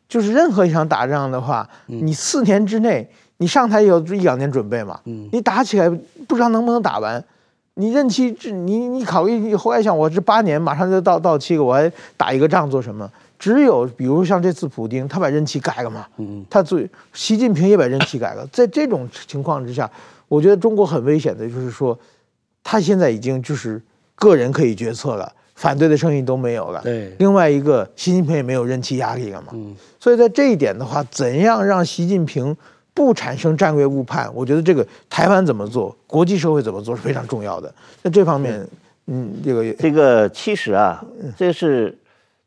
[0.08, 5.00] 就是任何一场打仗的话，你四年之内你上台有一两年准备嘛，
[5.32, 5.88] 你打起来
[6.26, 7.22] 不知道能不能打完，
[7.74, 13.10] 你任期你你考虑你后来想，我这八年马上就到到期了，我还打一个仗做什么？
[13.36, 16.06] 只有比如像这次普京，他把任期改了嘛，
[16.48, 18.46] 他最习近平也把任期改了。
[18.52, 19.90] 在这种情况之下，
[20.28, 21.98] 我觉得中国很危险的，就是说，
[22.62, 23.82] 他现在已经就是
[24.14, 26.80] 个人可以决策了，反对的声音都没有了。
[26.82, 29.52] 对，另外一个，习近平也没有任期压力了嘛。
[29.98, 32.56] 所以在这一点的话，怎样让习近平
[32.94, 34.32] 不产生战略误判？
[34.32, 37.74] 我觉得这个台湾怎么做，国际社会怎么做是非常重要的。
[38.02, 38.66] 在这方面，
[39.08, 41.04] 嗯，这个这个其实啊，
[41.36, 41.98] 这是。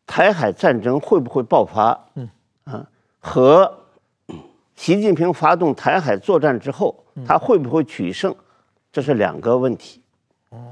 [0.10, 2.00] 台海战争会不会爆发？
[2.16, 2.30] 嗯
[2.64, 2.88] 啊，
[3.20, 3.70] 和
[4.74, 8.34] 习近平发动台海作战之后，他会不会取胜？
[8.90, 10.02] 这是两个问题。
[10.52, 10.72] 哦，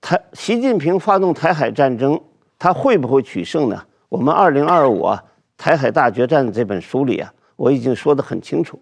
[0.00, 2.20] 台习近平发动台海战争，
[2.58, 3.80] 他会不会取胜呢？
[4.08, 5.22] 我们二零二五啊，
[5.56, 8.76] 台海大决战这本书里啊，我已经说得很清楚，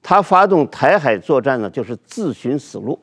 [0.00, 2.96] 他发动台海作战呢，就是自寻死路。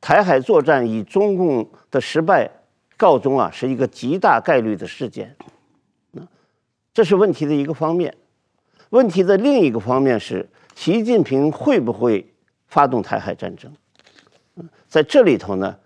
[0.00, 2.50] 台海作战以中共的失败。
[2.96, 5.36] 告终啊，是一个极大概率的事件，
[6.10, 6.20] 那
[6.92, 8.12] 这是问题的一个方面。
[8.90, 12.28] 问题的另一个方面是，习近平会不会
[12.66, 13.70] 发动台海战争？
[14.88, 15.76] 在这里头呢，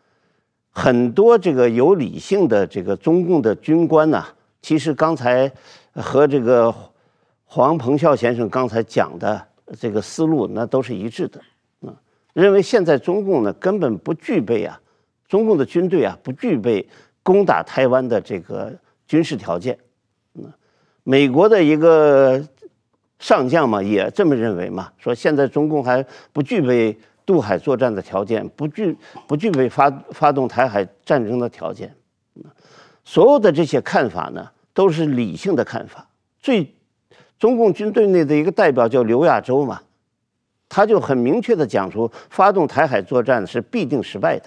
[0.71, 4.25] 很多这个有理性的这个中共的军官呐，
[4.63, 5.53] 其实刚才
[5.93, 6.75] 和这个
[7.55, 9.47] 黄鹏啸先生刚才讲的
[9.79, 11.39] 这个思路，那都是一致的。
[11.83, 11.95] 嗯，
[12.33, 14.81] 认为现在中共呢根本不具备啊。
[15.29, 16.89] 中共的军队啊，不具备
[17.23, 18.73] 攻打台湾的这个
[19.07, 19.79] 军事条件。
[20.33, 20.51] 嗯，
[21.03, 22.43] 美国的一个
[23.19, 31.95] 上将嘛，也这么认为嘛，说现在中共还不具备渡海作战的条件，不具不具备发发动台海战争的条件。
[33.05, 36.09] 所有的这些看法呢，都是理性的看法。
[36.41, 36.75] 最
[37.43, 39.83] 中共军队内的一个代表叫刘亚洲嘛，
[40.69, 44.45] 他就很明确地讲出，发动台海作战是必定失败的。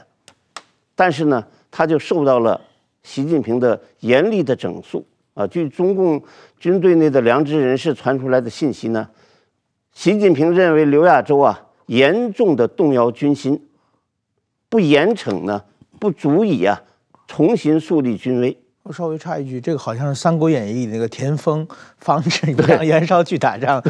[0.96, 2.62] 但是呢，他就受到了
[3.04, 5.46] 习近平的严厉的整肃啊。
[5.46, 6.24] 据中共
[6.58, 9.10] 军队内的良知人士传出来的信息呢，
[9.92, 13.62] 习近平认为刘亚洲啊严重的动摇军心，
[14.70, 15.62] 不严惩呢
[16.00, 16.82] 不足以啊
[17.28, 18.58] 重新树立军威。
[18.86, 21.68] 我稍微插一句，这个好像是《三国演义》里那个田丰
[21.98, 23.82] 防止让袁绍去打仗。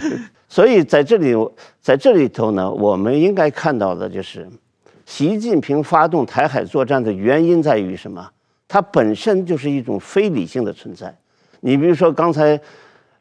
[0.47, 1.35] 所以在这里，
[1.81, 4.47] 在这里头呢，我们应该看到的就是。
[5.05, 8.25] 习近平发动台海作战的原因在于什么？
[8.69, 11.13] 它本身就是一种非理性的存在。
[11.59, 12.59] 你比如说刚才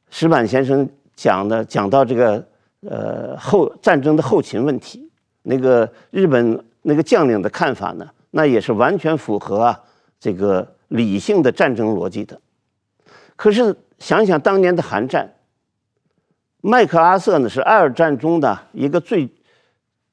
[0.09, 2.47] 石板先生讲的，讲到这个
[2.89, 5.11] 呃后战争的后勤问题
[5.43, 9.79] 那个日本那个将领的看法呢，那也是完全符合啊
[10.19, 12.41] 这个理性的战争逻辑的。
[13.35, 15.35] 可是想想当年的韩战，
[16.61, 19.29] 麦克阿瑟呢是二战中的一个最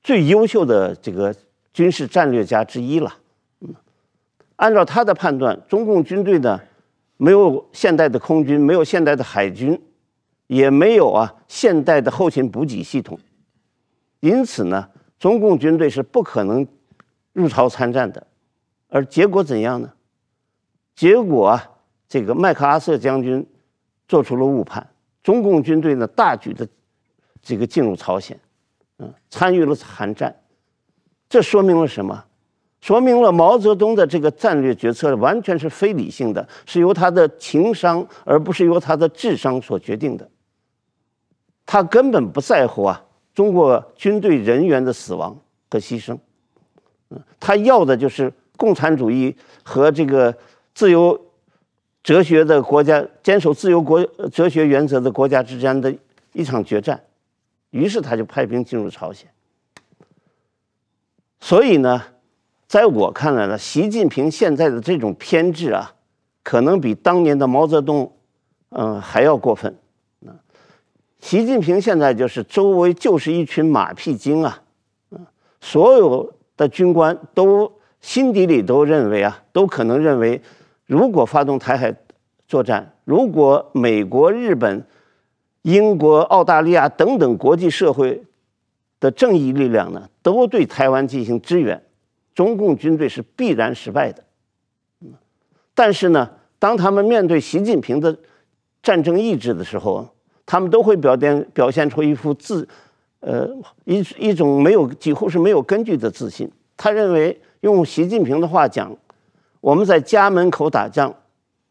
[0.02, 1.36] 最优秀的这个
[1.72, 3.14] 军事战略家之一了。
[3.60, 3.76] 嗯，
[4.56, 6.60] 按照他的判断，中共军队呢
[7.18, 9.80] 没有现代的空军，没有现代的海军，
[10.48, 13.20] 也没有啊现代的后勤补给系统，
[14.20, 14.90] 因此呢，
[15.20, 16.68] 中共军队是不可能
[17.34, 18.26] 入朝参战的。
[18.90, 19.94] 而结果怎样呢？
[21.02, 21.60] 结果，
[22.08, 23.44] 这个麦克阿瑟将军
[24.08, 24.88] 做出了误判。
[25.24, 26.68] 中共军队呢，大举的
[27.42, 28.40] 这个进入朝鲜，
[29.00, 30.36] 嗯，参与了韩战，
[31.28, 32.24] 这说明了什么？
[32.82, 40.30] 说明了毛泽东的这个战略决策完全是非理性的，是由他的情商而不是由他的智商所决定的。
[41.66, 45.36] 他根本不在乎啊，中国军队人员的死亡
[45.68, 46.16] 和牺牲，
[47.10, 50.36] 嗯，他要的就是共产主义和这个
[50.74, 51.20] 自由。
[52.04, 54.04] 哲学的国家坚守自由国
[54.34, 55.96] 哲学原则的国家之间的
[56.34, 57.00] 一场决战，
[57.70, 59.30] 于是他就派兵进入朝鲜。
[61.40, 62.02] 所以呢，
[62.66, 65.94] 在我看来呢，习近平现在的这种偏执啊，
[66.42, 68.12] 可能比当年的毛泽东，
[68.70, 69.78] 嗯，还要过分。
[71.20, 74.64] 习近平现在就是周围就是一群马屁精啊，
[75.60, 80.42] 所有的军官都心底里都认为啊，都可能认为。
[80.92, 81.96] 如果发动台海
[82.50, 84.86] 作战，如果美国、日本、
[85.62, 88.22] 英国、澳大利亚等等国际社会
[89.00, 91.82] 的正义力量呢，都对台湾进行支援，
[92.36, 94.22] 中共军队是必然失败的。
[95.74, 98.14] 但是呢，当他们面对习近平的
[98.84, 100.06] 战争意志的时候，
[100.46, 102.68] 他们都会表现表现出一副自，
[103.22, 103.50] 呃，
[103.86, 106.52] 一一种没有几乎是没有根据的自信。
[106.76, 108.94] 他认为，用习近平的话讲。
[109.62, 111.14] 我们在家门口打仗，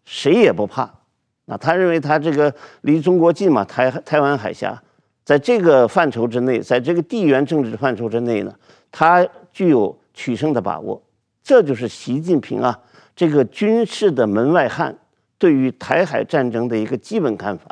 [0.05, 0.89] 谁也不怕。
[1.47, 4.81] 那他认为他这个离中国近嘛，台台湾海峡，
[5.25, 8.55] 在这个范畴之内，在这个地缘政治范畴之内呢，
[8.93, 11.03] 他具有取胜的把握。
[11.43, 12.79] 这就是习近平啊，
[13.17, 14.97] 这个军事的门外汉
[15.37, 17.67] 对于台海战争的一个基本看法，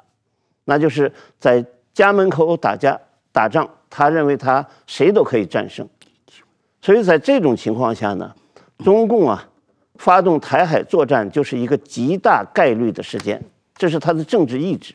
[0.65, 2.99] 那就是在家门口打架
[3.31, 5.89] 打仗，他认为他谁都可以战胜。
[6.83, 8.35] 所以在这种情况下呢，
[8.79, 9.48] 中共啊。
[9.99, 13.43] 发动台海作战就是一个极大概率的事件，
[13.77, 14.95] 这是他的政治意志。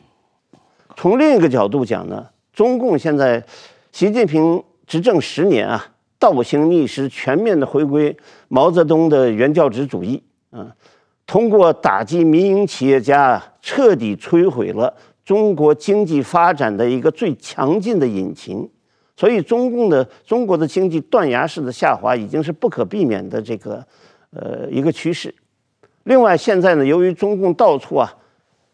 [0.96, 3.44] 从另一个角度讲呢，中共现在
[3.92, 5.86] 习近平执政十年啊，
[6.18, 8.16] 倒行逆施，全面的回归
[8.48, 10.74] 毛泽东的原教旨主义啊，
[11.26, 18.68] 通过打击民营企业家，彻底摧毁了中国经济发展的一个最强劲的引擎。
[19.16, 23.86] 所以，中共的中国的经济断崖式的下滑已经是不可避免的这个。
[24.34, 25.32] 呃，一个趋势。
[26.02, 28.12] 另外，现在呢，由于中共到处啊，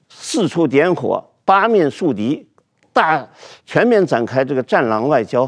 [0.08, 2.48] 四处点火，八面树敌，
[2.94, 3.28] 大
[3.66, 5.46] 全面展开这个战狼外交，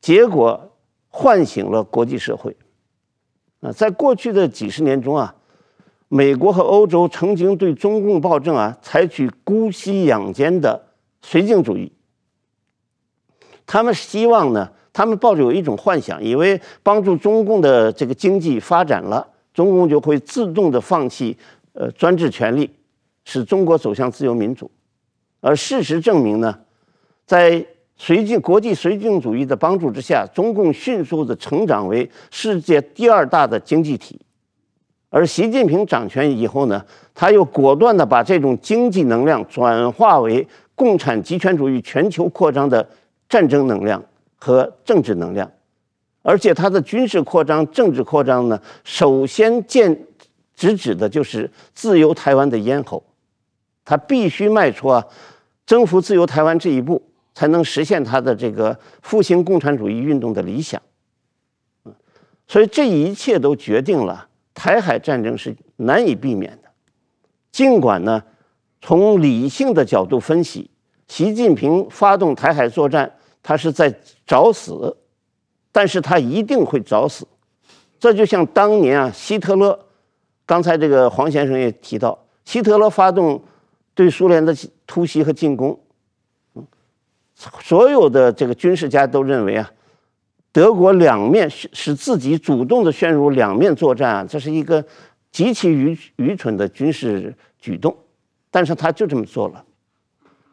[0.00, 0.72] 结果
[1.08, 2.56] 唤醒了国际社会。
[3.60, 5.34] 啊，在过去的几十年中啊，
[6.08, 10.86] 美国和欧洲曾经对中共暴政啊采取姑息养奸的
[11.22, 11.92] 绥靖主义。
[13.66, 14.72] 他们希望呢。
[14.96, 21.36] 他们抱着有一种幻想，以为帮助中共的这个经济发展了，中共就会自动的放弃
[21.74, 22.70] 呃专制权力，
[23.22, 24.70] 使中国走向自由民主。
[25.42, 26.58] 而事实证明呢，
[27.26, 27.62] 在
[28.00, 34.18] 绥靖国际绥靖主义的帮助之下，中共迅速的成长为世界第二大的经济体。
[35.10, 36.82] 而习近平掌权以后呢，
[37.14, 42.88] 他又果断的把这种经济能量转化为共产极权主义全球扩张的
[43.28, 44.02] 战争能量。
[44.36, 45.50] 和政治能量，
[46.22, 50.06] 而且他的军事扩张、政治扩张呢，首先见
[50.54, 53.02] 直指的就是自由台湾的咽喉，
[53.84, 55.04] 他必须迈出啊
[55.64, 57.02] 征服自由台湾这一步，
[57.34, 60.80] 才能实现他的这个复兴共产主义运动的理想。
[62.46, 66.68] 所以这一切都决定了台海战争是难以避免的。
[67.50, 68.22] 尽管呢，
[68.80, 70.70] 从理性的角度分析，
[71.08, 73.12] 习近平发动台海作战。
[73.46, 73.94] 他是在
[74.26, 74.96] 找死，
[75.70, 77.24] 但是他一定会找死。
[78.00, 79.78] 这就像当年啊，希特勒，
[80.44, 83.40] 刚才这个黄先生也提到，希特勒发动
[83.94, 84.52] 对苏联的
[84.84, 85.78] 突袭和进攻，
[87.60, 89.70] 所有的这个军事家都认为啊，
[90.50, 94.84] 德国两面使自己主动的陷入两面作战啊，这是一个
[95.30, 97.96] 极其愚愚蠢的军事举动，
[98.50, 99.64] 但是他就这么做了。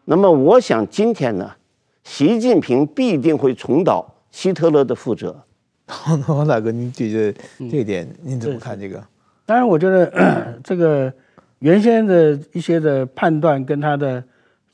[0.06, 1.56] 那么我想今天呢？
[2.04, 5.44] 习近平必定会重蹈希特勒的覆辙。
[6.28, 7.40] 王大哥，您觉得
[7.70, 8.80] 这一点您怎么看？
[8.80, 9.04] 这个、嗯？
[9.46, 11.12] 当然，我觉得这个
[11.60, 14.24] 原先的一些的判断跟他的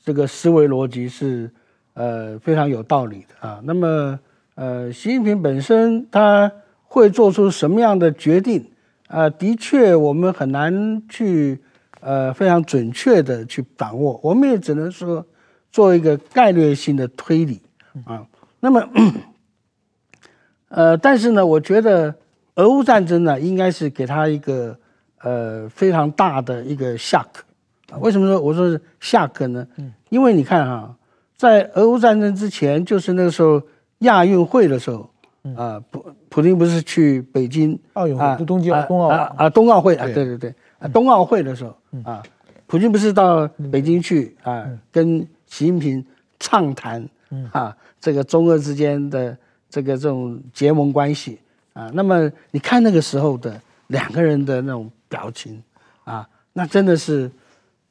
[0.04, 1.50] 这个思维逻辑是
[1.94, 3.60] 呃非常有道理的啊。
[3.64, 4.18] 那么
[4.54, 6.50] 呃，习近平本身他
[6.84, 8.64] 会做出什么样的决定
[9.08, 9.28] 啊？
[9.30, 11.58] 的确，我们很难去
[12.00, 14.20] 呃非常准确的去掌握。
[14.22, 15.24] 我们也只能说
[15.70, 17.60] 做一个概率性的推理
[18.04, 18.26] 啊。
[18.60, 18.82] 那么。
[20.68, 22.14] 呃，但是呢，我觉得
[22.54, 24.78] 俄乌战争呢，应该是给他一个
[25.20, 27.26] 呃非常大的一个 shock。
[27.98, 29.66] 为什么说我说是 shock 呢？
[29.78, 30.94] 嗯，因为你看哈，
[31.36, 33.60] 在俄乌战争之前，就是那个时候
[33.98, 35.10] 亚运会的时候，
[35.56, 42.22] 啊，普普京不是去北京奥运会，冬季奥冬奥啊啊冬奥会啊，对对对，啊冬奥会的时候啊，
[42.68, 46.02] 普京不是到北京去啊，跟习近平
[46.38, 47.06] 畅谈
[47.52, 49.36] 啊，这个中俄之间的。
[49.72, 51.38] 这个这种结盟关系
[51.74, 55.62] 啊，那么你看那个时候的两个人的那种表情
[56.02, 57.30] 啊，那真的是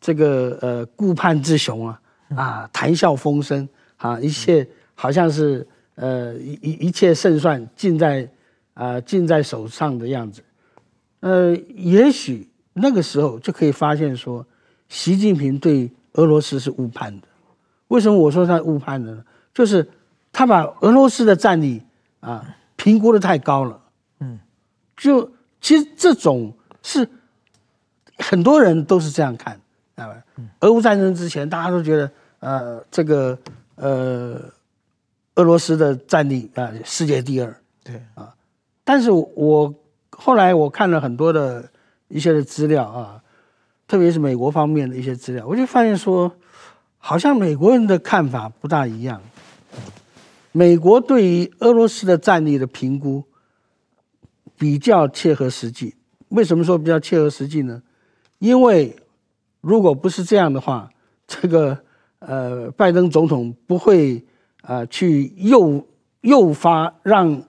[0.01, 2.01] 这个呃顾盼之雄啊
[2.35, 8.29] 啊，谈笑风生啊，一切好像是呃一一一切胜算尽在
[8.73, 10.43] 啊尽在手上的样子。
[11.21, 14.45] 呃，也许那个时候就可以发现说，
[14.89, 17.27] 习近平对俄罗斯是误判的。
[17.89, 19.23] 为什么我说他误判的呢？
[19.53, 19.87] 就是。
[20.31, 21.81] 他把俄罗斯的战力
[22.19, 23.81] 啊评估的太高了，
[24.19, 24.39] 嗯，
[24.95, 25.29] 就
[25.59, 27.05] 其实这种是
[28.19, 29.59] 很多人都是这样看，
[29.95, 30.07] 啊，
[30.59, 32.11] 俄乌战争之前大家都觉得
[32.41, 33.37] 呃这个
[33.75, 34.39] 呃
[35.33, 37.99] 俄罗斯的战力啊世界第二，对。
[38.13, 38.31] 啊，
[38.83, 39.73] 但是我
[40.11, 41.67] 后来我看了很多的
[42.07, 43.21] 一些的资料啊，
[43.87, 46.31] 特别是美国方面的一些资料，我就发现说
[46.99, 49.21] 好像美国人的看法不大一样。
[50.51, 53.23] 美国对于俄罗斯的战力的评估
[54.57, 55.95] 比较切合实际。
[56.29, 57.81] 为什么说比较切合实际呢？
[58.37, 58.95] 因为
[59.61, 60.89] 如果不是这样的话，
[61.27, 61.77] 这个
[62.19, 64.23] 呃，拜登总统不会
[64.61, 65.87] 啊、去诱
[66.21, 67.41] 诱发让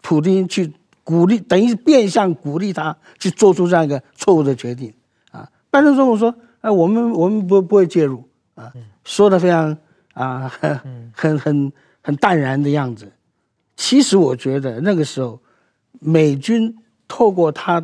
[0.00, 4.92] 普丁去鼓励，等于是变相鼓励他去做出这样一个错误的决定
[5.30, 5.48] 啊。
[5.70, 8.72] 拜登总统说：“哎、我们我们不不会介入啊。”
[9.04, 9.76] 说的非常
[10.14, 10.78] 啊，很
[11.12, 11.72] 很很。
[12.06, 13.10] 很淡然的样子，
[13.76, 15.40] 其实我觉得那个时候，
[16.00, 16.76] 美军
[17.08, 17.82] 透过他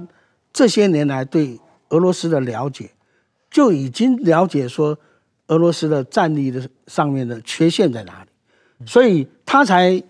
[0.52, 1.58] 这些年来对
[1.88, 2.90] 俄罗斯的了解，
[3.50, 4.98] 就已经了解说
[5.46, 8.28] 俄罗斯的战力的上面的缺陷在哪里，
[8.84, 10.02] 所以他才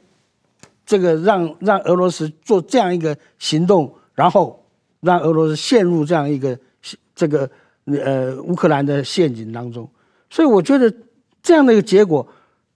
[0.84, 4.60] 这个让让俄罗斯做这样一个行动，然后
[5.02, 6.58] 让俄罗斯陷入这样一个
[7.14, 7.48] 这个
[7.86, 9.88] 呃乌克兰的陷阱当中，
[10.30, 10.90] 所以我觉得
[11.42, 12.26] 这样的一个结果。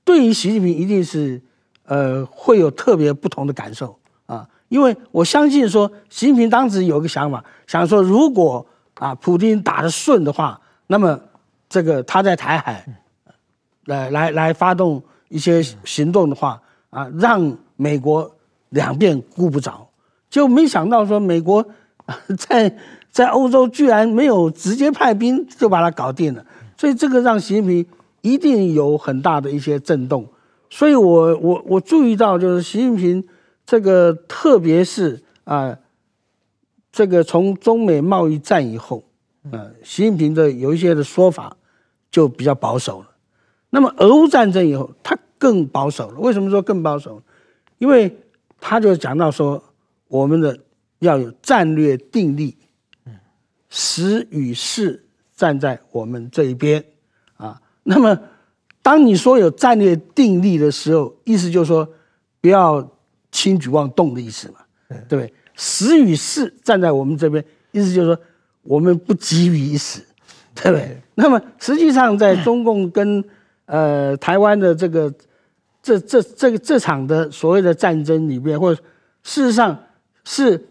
[0.05, 1.41] 对于习近平一定是，
[1.87, 11.19] 呃，会有特别不同的感受啊，因为我相信说，习近平当时有个想法，想说如果啊，普丁打得顺的话，那么
[11.71, 12.87] 这个他在台海，
[13.87, 18.31] 来来来发动一些行动的话啊，让美国
[18.69, 19.89] 两边顾不着，
[20.29, 21.65] 就没想到说美国
[22.37, 22.77] 在
[23.11, 26.45] 在欧洲居然没有直接派兵就把它搞定了，
[26.77, 27.87] 所以这个让习近平。
[28.27, 30.27] 一定有很大的一些震动，
[30.71, 33.23] 所以我我我注意到，就是习近平
[33.67, 35.79] 这个，特别是啊，
[36.91, 39.05] 这个从中美贸易战以后，
[39.53, 41.55] 啊，习近平的有一些的说法
[42.11, 43.11] 就比较保守了。
[43.69, 46.19] 那么俄乌战争以后，他更保守了。
[46.19, 47.23] 为什么说更保守？
[47.77, 48.17] 因为
[48.59, 49.63] 他就讲到说，
[50.09, 50.59] 我们的
[51.01, 52.57] 要有战略定力，
[53.69, 55.04] 时与势
[55.37, 56.85] 站在我们这一边
[57.37, 57.61] 啊。
[57.83, 58.19] 那么，
[58.83, 61.89] 当你说有战略定力的时候，意思就是说，
[62.41, 62.91] 不要
[63.31, 64.57] 轻举妄动的意思嘛，
[64.89, 65.33] 对不对？
[65.55, 68.19] 时与势站在我们这边，意思就是说，
[68.63, 70.01] 我们不急于一时，
[70.55, 71.01] 对不对？
[71.15, 73.23] 那么，实际上在中共跟
[73.67, 75.13] 呃台湾的这个
[75.83, 78.83] 这这这个这场的所谓的战争里面，或者
[79.23, 79.79] 事实上
[80.25, 80.69] 是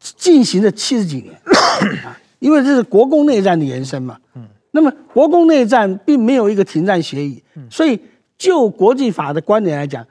[0.00, 1.40] 进行了七十几年，
[2.42, 4.18] 因为这是国共内战的延伸嘛。
[4.34, 8.00] 嗯那么国共内战并没有一个停战协议，所以
[8.38, 10.02] 就国际法的观点来讲，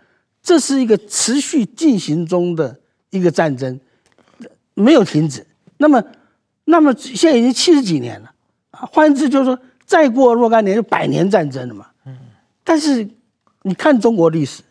[0.44, 2.80] 这是一个持续进行中的
[3.10, 3.80] 一个战争，
[4.76, 5.44] 没有停止。
[5.78, 6.04] 那么，
[6.66, 8.32] 那么现在已经七十几年了
[8.70, 11.88] 啊，换言之就是说，再过若干年就百年战争了嘛。
[12.06, 12.16] 嗯
[12.64, 13.10] 但是
[13.64, 14.62] 你看中国历史，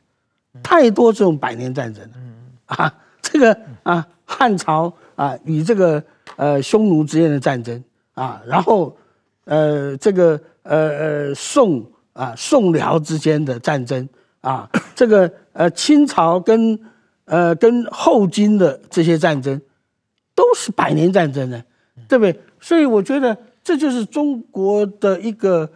[0.63, 2.33] 太多这种百年战争了嗯
[2.67, 6.01] 啊，这个啊汉朝啊与这个
[6.41, 7.85] 呃匈奴之间的战争
[8.15, 8.97] 啊，然后。
[9.45, 14.09] 呃，这个呃呃宋啊宋辽之间的战争
[14.43, 16.79] 啊，这个呃清朝跟
[17.25, 19.61] 呃跟后金的这些战争，
[20.37, 21.61] 都是百年战争呢，
[22.07, 22.39] 对不对？
[22.61, 25.69] 所以我觉得这就是中国的一个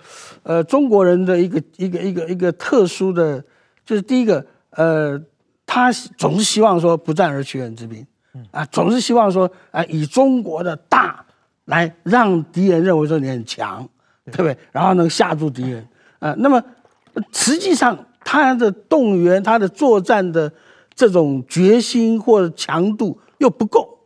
[0.45, 3.43] 呃中国人的一个一个一个一个特殊的，
[3.85, 5.21] 就是第一个呃，
[5.67, 8.07] 他总是希望说不战而屈人之兵，
[8.51, 11.25] 啊，总是希望说啊以中国的大
[11.65, 13.89] 来让敌人认为说你很强，
[14.27, 14.57] 对不对？
[14.73, 15.87] 然后能吓住敌人
[16.19, 16.63] 啊，那么
[17.33, 17.99] 实际上。
[18.27, 20.51] 他的动员，他的作战的
[20.95, 23.99] 这种决心或者强度又不够，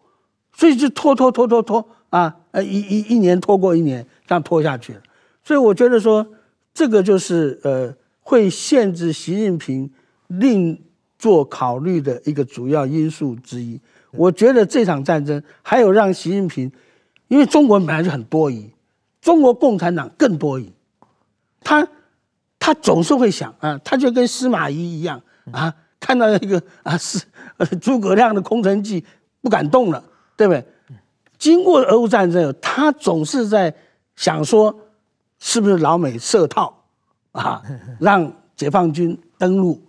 [0.52, 5.00] 所以就拖拖拖拖拖啊，呃一一一年拖过一年，这样拖下去了。
[5.44, 6.26] 所以我觉得说，
[6.74, 9.88] 这个就是呃会限制习近平
[10.26, 10.82] 另
[11.16, 13.80] 做考虑的一个主要因素之一。
[14.12, 16.70] 我觉得这场战争还有让习近平，
[17.28, 18.70] 因为中国人本来就很多疑，
[19.20, 20.72] 中国共产党更多疑，
[21.62, 21.86] 他。
[22.60, 27.24] 他总是会想啊，他就跟司马懿一样啊，看到一个啊是
[27.80, 29.02] 诸葛亮的空城计
[29.40, 30.04] 不敢动了，
[30.36, 30.62] 对不对？
[31.38, 33.74] 经过俄乌战争，他总是在
[34.16, 34.76] 想说，
[35.38, 36.82] 是不是老美设套
[37.32, 37.62] 啊，
[38.00, 39.80] 让解放军登陆，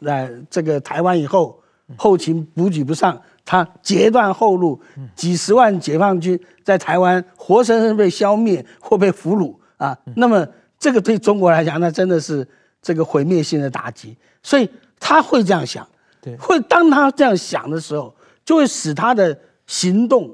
[0.00, 1.60] 在这个台湾以后，
[1.96, 4.78] 后勤补给不上，他截断后路，
[5.14, 10.46] 几十万解放军在台湾活生生被消灭或被俘虏啊，那么。
[10.78, 12.46] 这个对中国来讲，那真的是
[12.82, 14.68] 这个毁灭性的打击，所以
[15.00, 15.88] 他会这样想，
[16.20, 19.36] 对，会当他这样想的时候，就会使他的
[19.66, 20.30] 行动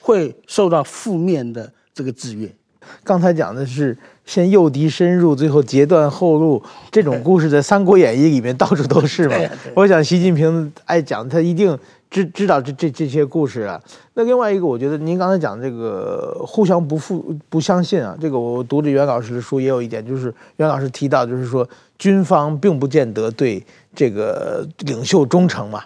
[0.00, 2.50] 会受到负面的这个制约。
[3.04, 9.36] 刚才讲的是先诱敌深入，最后截断后路，这种故事在《三国演义》里面到处都是嘛。
[9.76, 11.78] 我想习近平爱讲，他一定。
[12.10, 13.80] 知知道这这这些故事啊，
[14.14, 25.82] 那另外一个，我觉得您刚才讲这个互相不负不相信啊，这个我读着袁老师的书也有一点，就是袁老师提到，就是说军方并不见得对这个领袖忠诚嘛。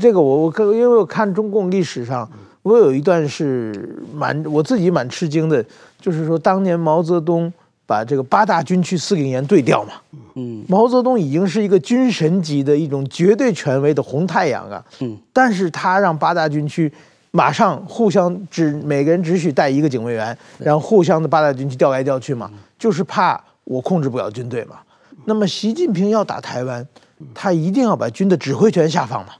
[0.00, 2.28] 这个我我看，因为我看中共历史上，
[2.62, 5.64] 我有一段是蛮我自己蛮吃惊的，
[6.00, 7.52] 就是说当年毛泽东。
[7.88, 9.94] 把这个八大军区司令员对调嘛，
[10.34, 16.92] 嗯，毛泽东已经是一个军神级的一种绝对权威的红太阳啊，嗯，但是他让八大军区
[17.30, 24.76] 马上互相只每个人只许带一个警卫员，然后互相的八大军区调来调去嘛，就是怕我控制不了军队嘛。
[25.24, 26.86] 那么习近平要打台湾，
[27.32, 29.32] 他一定要把军的指挥权下放嘛，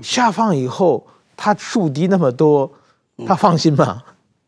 [0.00, 1.06] 下放以后
[1.36, 2.72] 他树敌那么多，
[3.26, 4.02] 他放心吗？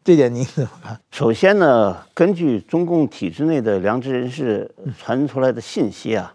[0.08, 0.98] 这点您怎么看？
[1.10, 6.34] 首先呢，根据中共体制内的良知人士传出来的信息啊，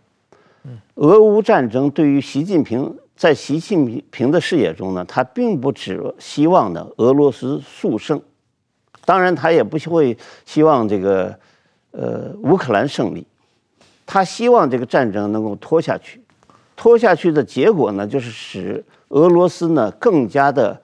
[0.93, 8.21] 俄乌战争对于习近平在习近平的视野中呢，他并不只希望呢俄罗斯速胜，
[9.05, 10.15] 当然他也不会
[10.45, 11.35] 希望这个
[11.93, 13.25] 呃乌克兰胜利，
[14.05, 16.21] 他希望这个战争能够拖下去，
[16.75, 20.79] 拖下去的结果呢，就是使俄罗斯呢更加的。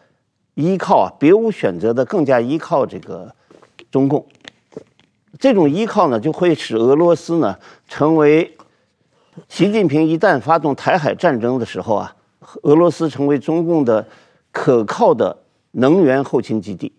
[0.59, 3.33] 依靠啊，别无选择的，更加依靠这个
[3.89, 4.25] 中共。
[5.39, 7.57] 这种依靠呢，就会使俄罗斯呢
[7.87, 8.57] 成为
[9.47, 12.13] 习近平一旦发动台海战争的时候啊，
[12.63, 14.05] 俄罗斯成为中共的
[14.51, 15.37] 可靠的
[15.71, 16.91] 能源后勤基地。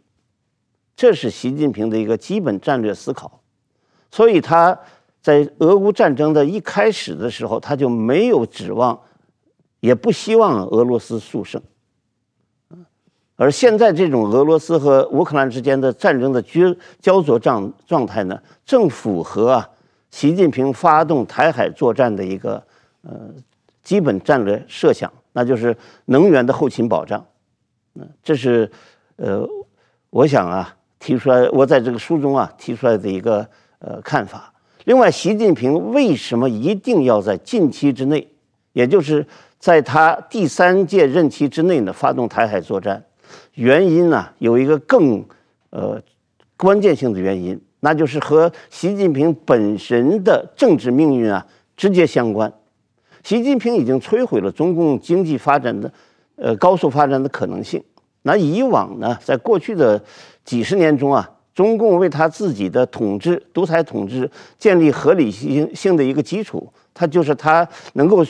[0.96, 3.42] 这是习近平的一个基本战略思考。
[4.10, 4.78] 所以他
[5.20, 8.98] 在俄乌战争的一开始的时候，他就没有指望，
[9.80, 11.60] 也不希望俄罗斯速胜。
[13.40, 19.66] 而现在这种俄罗斯和乌克兰之间的战争的焦焦灼状状态呢，正符合啊
[20.10, 22.62] 习近平发动台海作战的一个
[23.00, 23.12] 呃
[23.82, 25.74] 基本战略设想，那就是
[26.04, 27.24] 能源的后勤保障。
[27.94, 28.70] 嗯，这是
[29.16, 29.48] 呃
[30.10, 34.52] 我想啊提出来，我在这个书中啊提出来的一个呃看法。
[34.84, 38.30] 另外，习近平为什么一定要在近期之内，
[38.74, 39.26] 也就是
[39.58, 43.02] 在他第三届任期之内呢发动台海作战？
[43.54, 45.24] 原因呢，有一个更
[45.70, 46.00] 呃
[46.56, 52.52] 关键性的原因，那就是和习近平本身的政治命运啊直接相关。
[53.22, 55.92] 习近平已经摧毁了中共经济发展的
[56.36, 57.82] 呃高速发展的可能性。
[58.22, 60.02] 那以往呢，在过去的
[60.44, 68.24] 几十年中啊，中共为他自己的统治独裁统治建立合理性性的一个基础，它就是它能够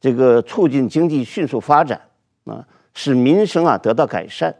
[0.00, 2.00] 这个促进经济迅速发展
[2.44, 2.64] 啊。
[2.94, 4.54] 使民生啊得到改善，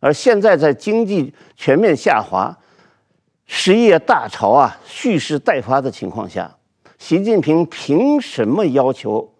[0.00, 2.56] 而现在在经济全面下滑、
[3.46, 6.56] 失业大潮啊蓄势待发的情况下，
[6.98, 9.34] 习近平凭什么要求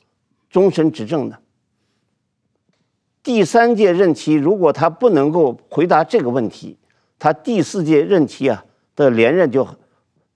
[0.51, 1.37] 终身执政呢？
[3.23, 6.79] 第三届任期如果他不能够回答这个问题，
[7.19, 9.67] 他第四届任期啊的连任就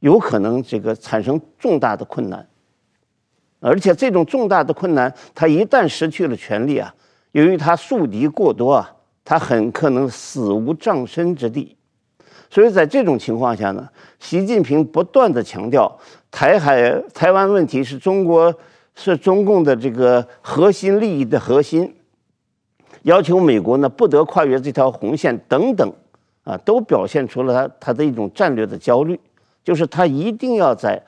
[0.00, 2.44] 有可能这个产生重大的困难。
[3.60, 6.92] 而且这种重大的困难，他一旦失去了权力啊，
[7.32, 8.92] 由于他树敌过多啊，
[9.24, 11.76] 他很可能死无葬身之地。
[12.48, 15.98] 所以在这种情况下呢，习近平不断地强调
[16.30, 18.52] 台海、台湾问题是中国
[18.94, 21.94] 是中共的这个核心利益的核心，
[23.02, 25.92] 要求美国呢不得跨越这条红线等等，
[26.42, 29.18] 啊，都表现出了他他的一种战略的焦虑，
[29.62, 31.02] 就是他一定要在。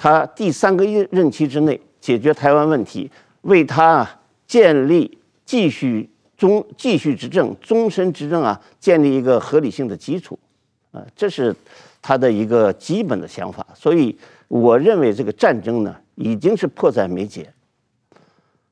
[0.00, 4.08] 他第三个任任期之内解决台湾问题，为他
[4.46, 10.38] 建立继续终继续执政、终身执政啊，建立一个合理性的基础，
[10.92, 11.56] 啊，这是
[12.02, 13.66] 他的一个基本的想法。
[13.74, 14.14] 所以，
[14.48, 17.50] 我认为这个战争呢，已经是迫在眉睫。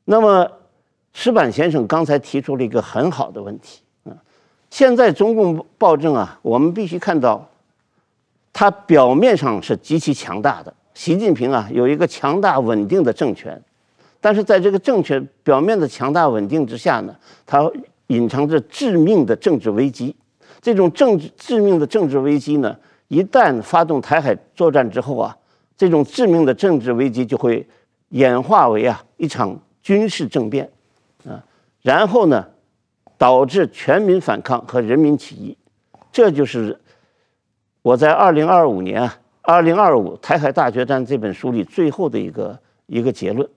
[0.05, 0.47] 那么，
[1.15, 4.13] 石板先生刚才提出了一个很好的问题啊，
[4.69, 7.49] 现在中共暴政啊，我们必须看到，
[8.53, 10.75] 它表面上是极其强大的。
[10.93, 13.59] 习近平啊，有一个强大稳定的政权，
[14.21, 17.71] 但是在这个政权表面的强大稳定之下呢，它
[18.09, 20.15] 隐藏着致命的政治危机。
[20.61, 22.77] 这种政治致命的政治危机呢，
[23.09, 25.37] 一旦发动台海作战之后啊，
[25.77, 27.67] 这种致命的政治危机就会
[28.09, 30.69] 演化为啊一场军事政变，
[31.25, 31.45] 啊，
[31.83, 32.47] 然后呢，
[33.17, 35.57] 导致全民反抗和人民起义。
[36.11, 36.81] 这就是
[37.83, 39.19] 我在二零二五年啊。
[39.49, 43.49] 二零二五台海大决战这本书里最后的一个一个结论，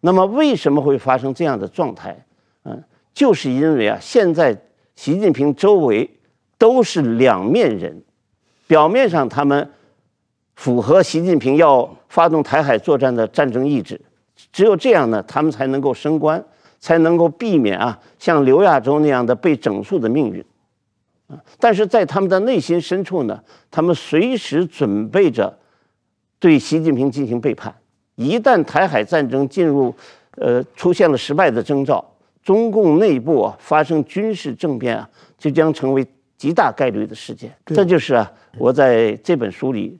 [0.00, 2.16] 那么为什么会发生这样的状态？
[2.64, 2.82] 嗯，
[3.12, 4.56] 就是因为啊，现在
[4.94, 6.08] 习近平周围
[6.56, 8.02] 都是两面人，
[8.66, 9.70] 表面上他们
[10.54, 14.00] 符合习近平要发动台海作战的战争意志，
[14.52, 16.44] 只有这样呢，他们才能够升官，
[16.78, 20.44] 才能够避免啊像刘亚洲那样的被整肃的命运。
[21.28, 25.58] 啊但是在他们的内心深处呢，他们随时准备着
[26.38, 27.74] 对习近平进行背叛。
[28.18, 29.94] 一旦台海战争进入，
[30.32, 32.04] 呃，出现了失败的征兆，
[32.42, 35.08] 中共内部啊发生军事政变啊，
[35.38, 36.04] 就将成为
[36.36, 37.50] 极大概率的事件。
[37.64, 39.96] 这就是啊，我在这本书里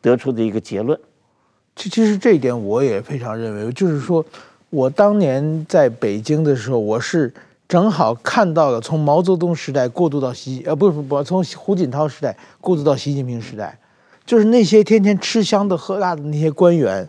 [0.00, 0.98] 得出的一个结论。
[1.76, 4.24] 其其实这一点我也非常认为，就是说
[4.70, 7.32] 我当年在北京的时候，我是。
[7.68, 13.78] 正好看到了从毛泽东时代过渡到习，呃，不是不，从胡锦涛时代过渡到习近平时代，
[14.26, 17.08] 就是那些天天吃香的喝辣的那些官员，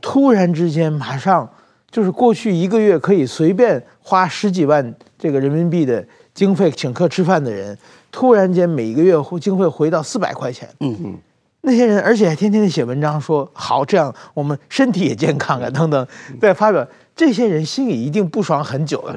[0.00, 1.48] 突然之间马上
[1.90, 7.76] 就是过去一个月可以随便花十几万这个人民币的经费请客吃饭的人，
[8.12, 10.68] 突然间每个月经费回到四百块钱。
[10.80, 11.18] 嗯嗯，
[11.62, 16.06] 那些人而且还天天的写文章说好，这样我们身体也健康啊等等，
[16.40, 16.86] 在发表，
[17.16, 19.16] 这些人心里一定不爽很久了。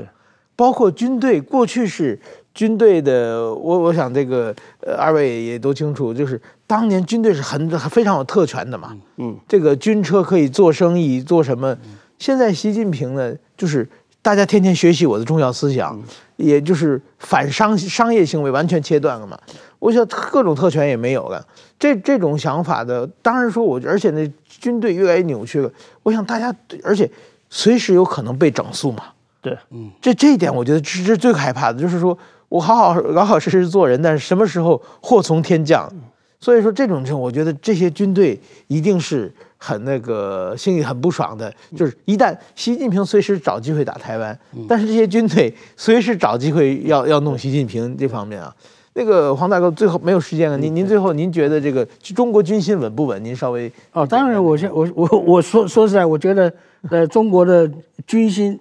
[0.55, 2.19] 包括军队，过去是
[2.53, 11.77] 军队的，我我想这个呃，二位也都清楚，就是当年军队是很非常有特权的嘛，嗯，这个军车可以做生意，做什么？
[12.19, 13.87] 现在习近平呢，就是
[14.21, 15.99] 大家天天学习我的重要思想，
[16.35, 19.39] 也就是反商商业行为完全切断了嘛。
[19.79, 21.43] 我想各种特权也没有了，
[21.79, 25.71] 这这种想法的，当然说我，而且那军队越来越扭曲了，
[26.03, 27.09] 我想大家，而且
[27.49, 29.05] 随时有可能被整肃嘛。
[29.41, 32.15] 对，嗯，这这一点我觉得是是最害怕的，就是说
[32.51, 35.89] 我好好老老实实做人，但是什么时候祸从天降？
[36.37, 38.37] 所以说这种情况，我觉得这些军队
[38.67, 41.53] 一定是很那个心里很不爽的。
[41.77, 44.37] 就是一旦习近平随时找机会打台湾，
[44.67, 48.53] 但是这些军队随时找机会要要弄习近平这方面啊，
[48.95, 53.23] 那个黄大哥最后没有时间了，您您最后您觉得这个中国军心稳不稳？
[53.23, 56.51] 您稍微哦，当然我现我我我说说实在，我觉得
[56.89, 57.71] 呃中国的
[58.05, 58.59] 军心。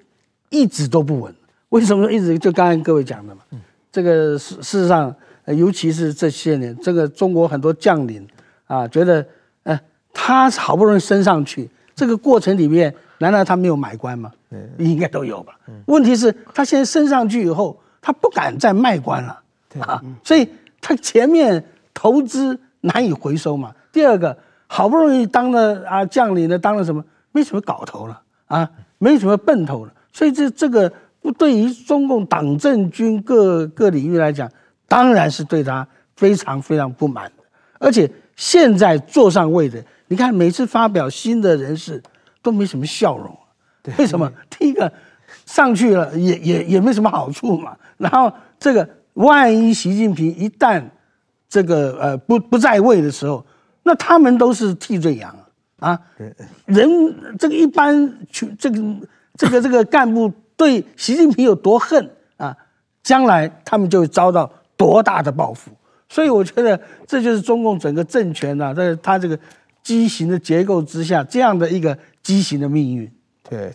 [0.52, 1.32] 一直都不稳，
[1.68, 2.36] 为什么说一直？
[2.36, 3.42] 就刚才各位讲的嘛，
[3.92, 5.14] 这个事事实上，
[5.46, 8.26] 尤其是这些年，这个中国很多将领
[8.66, 9.26] 啊，觉得，
[9.64, 9.78] 呃，
[10.12, 14.30] 他好不容易升上去，这个过程里面，难道他没有买官吗？
[14.78, 15.58] 应该都有吧。
[15.86, 19.40] 问题是，他现在升上去以后，他不敢再卖官了
[19.80, 20.48] 啊，所以
[20.80, 21.64] 他前面
[21.94, 23.72] 投资难以回收嘛。
[23.92, 24.36] 第二个，
[24.66, 27.04] 好不容易当了啊将领的，当了什么？
[27.32, 28.68] 没什么搞头了啊，
[28.98, 29.92] 没什么奔头了。
[30.12, 34.50] 所以这这个不对于中共党政军各各领域来讲，
[34.88, 37.44] 当然是对他非常非常不满的。
[37.78, 42.02] 而且现在坐上位的，你看每次发表新的人士
[42.42, 43.36] 都没什么笑容，
[43.98, 44.32] 为什么？
[44.48, 44.90] 第一个
[45.44, 47.76] 上去了也也也没什么好处嘛。
[47.98, 50.82] 然后这个万一习近平一旦
[51.48, 53.44] 这个呃不不在位的时候，
[53.82, 55.36] 那他们都是替罪羊
[55.78, 56.00] 啊！
[56.66, 56.88] 人
[57.38, 58.82] 这个一般去这个。
[59.38, 60.30] 这个这个干部
[60.60, 62.54] 对习近平有多恨啊？
[63.02, 65.70] 将来他们就会遭到多大的报复。
[66.06, 69.38] 所以我觉得这就是中共整个政权啊，在他这个
[69.82, 73.10] 畸形的结构之下，这样的一个畸形的命运。
[73.48, 73.72] 对，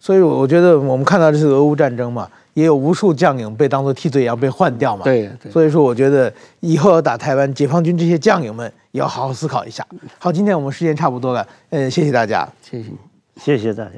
[0.00, 5.04] 所以我觉得我们看到这次俄乌战争嘛，也有无数将领被当做替罪羊被换掉嘛。
[5.04, 5.52] 对，对。
[5.52, 9.86] 所以说，我觉得以后要打台湾，解放军这些将领们也要好好思考一下。
[10.18, 12.88] 好，今天我们时间差不多了，呃，谢谢大家，谢谢，
[13.38, 13.90] 谢谢大家。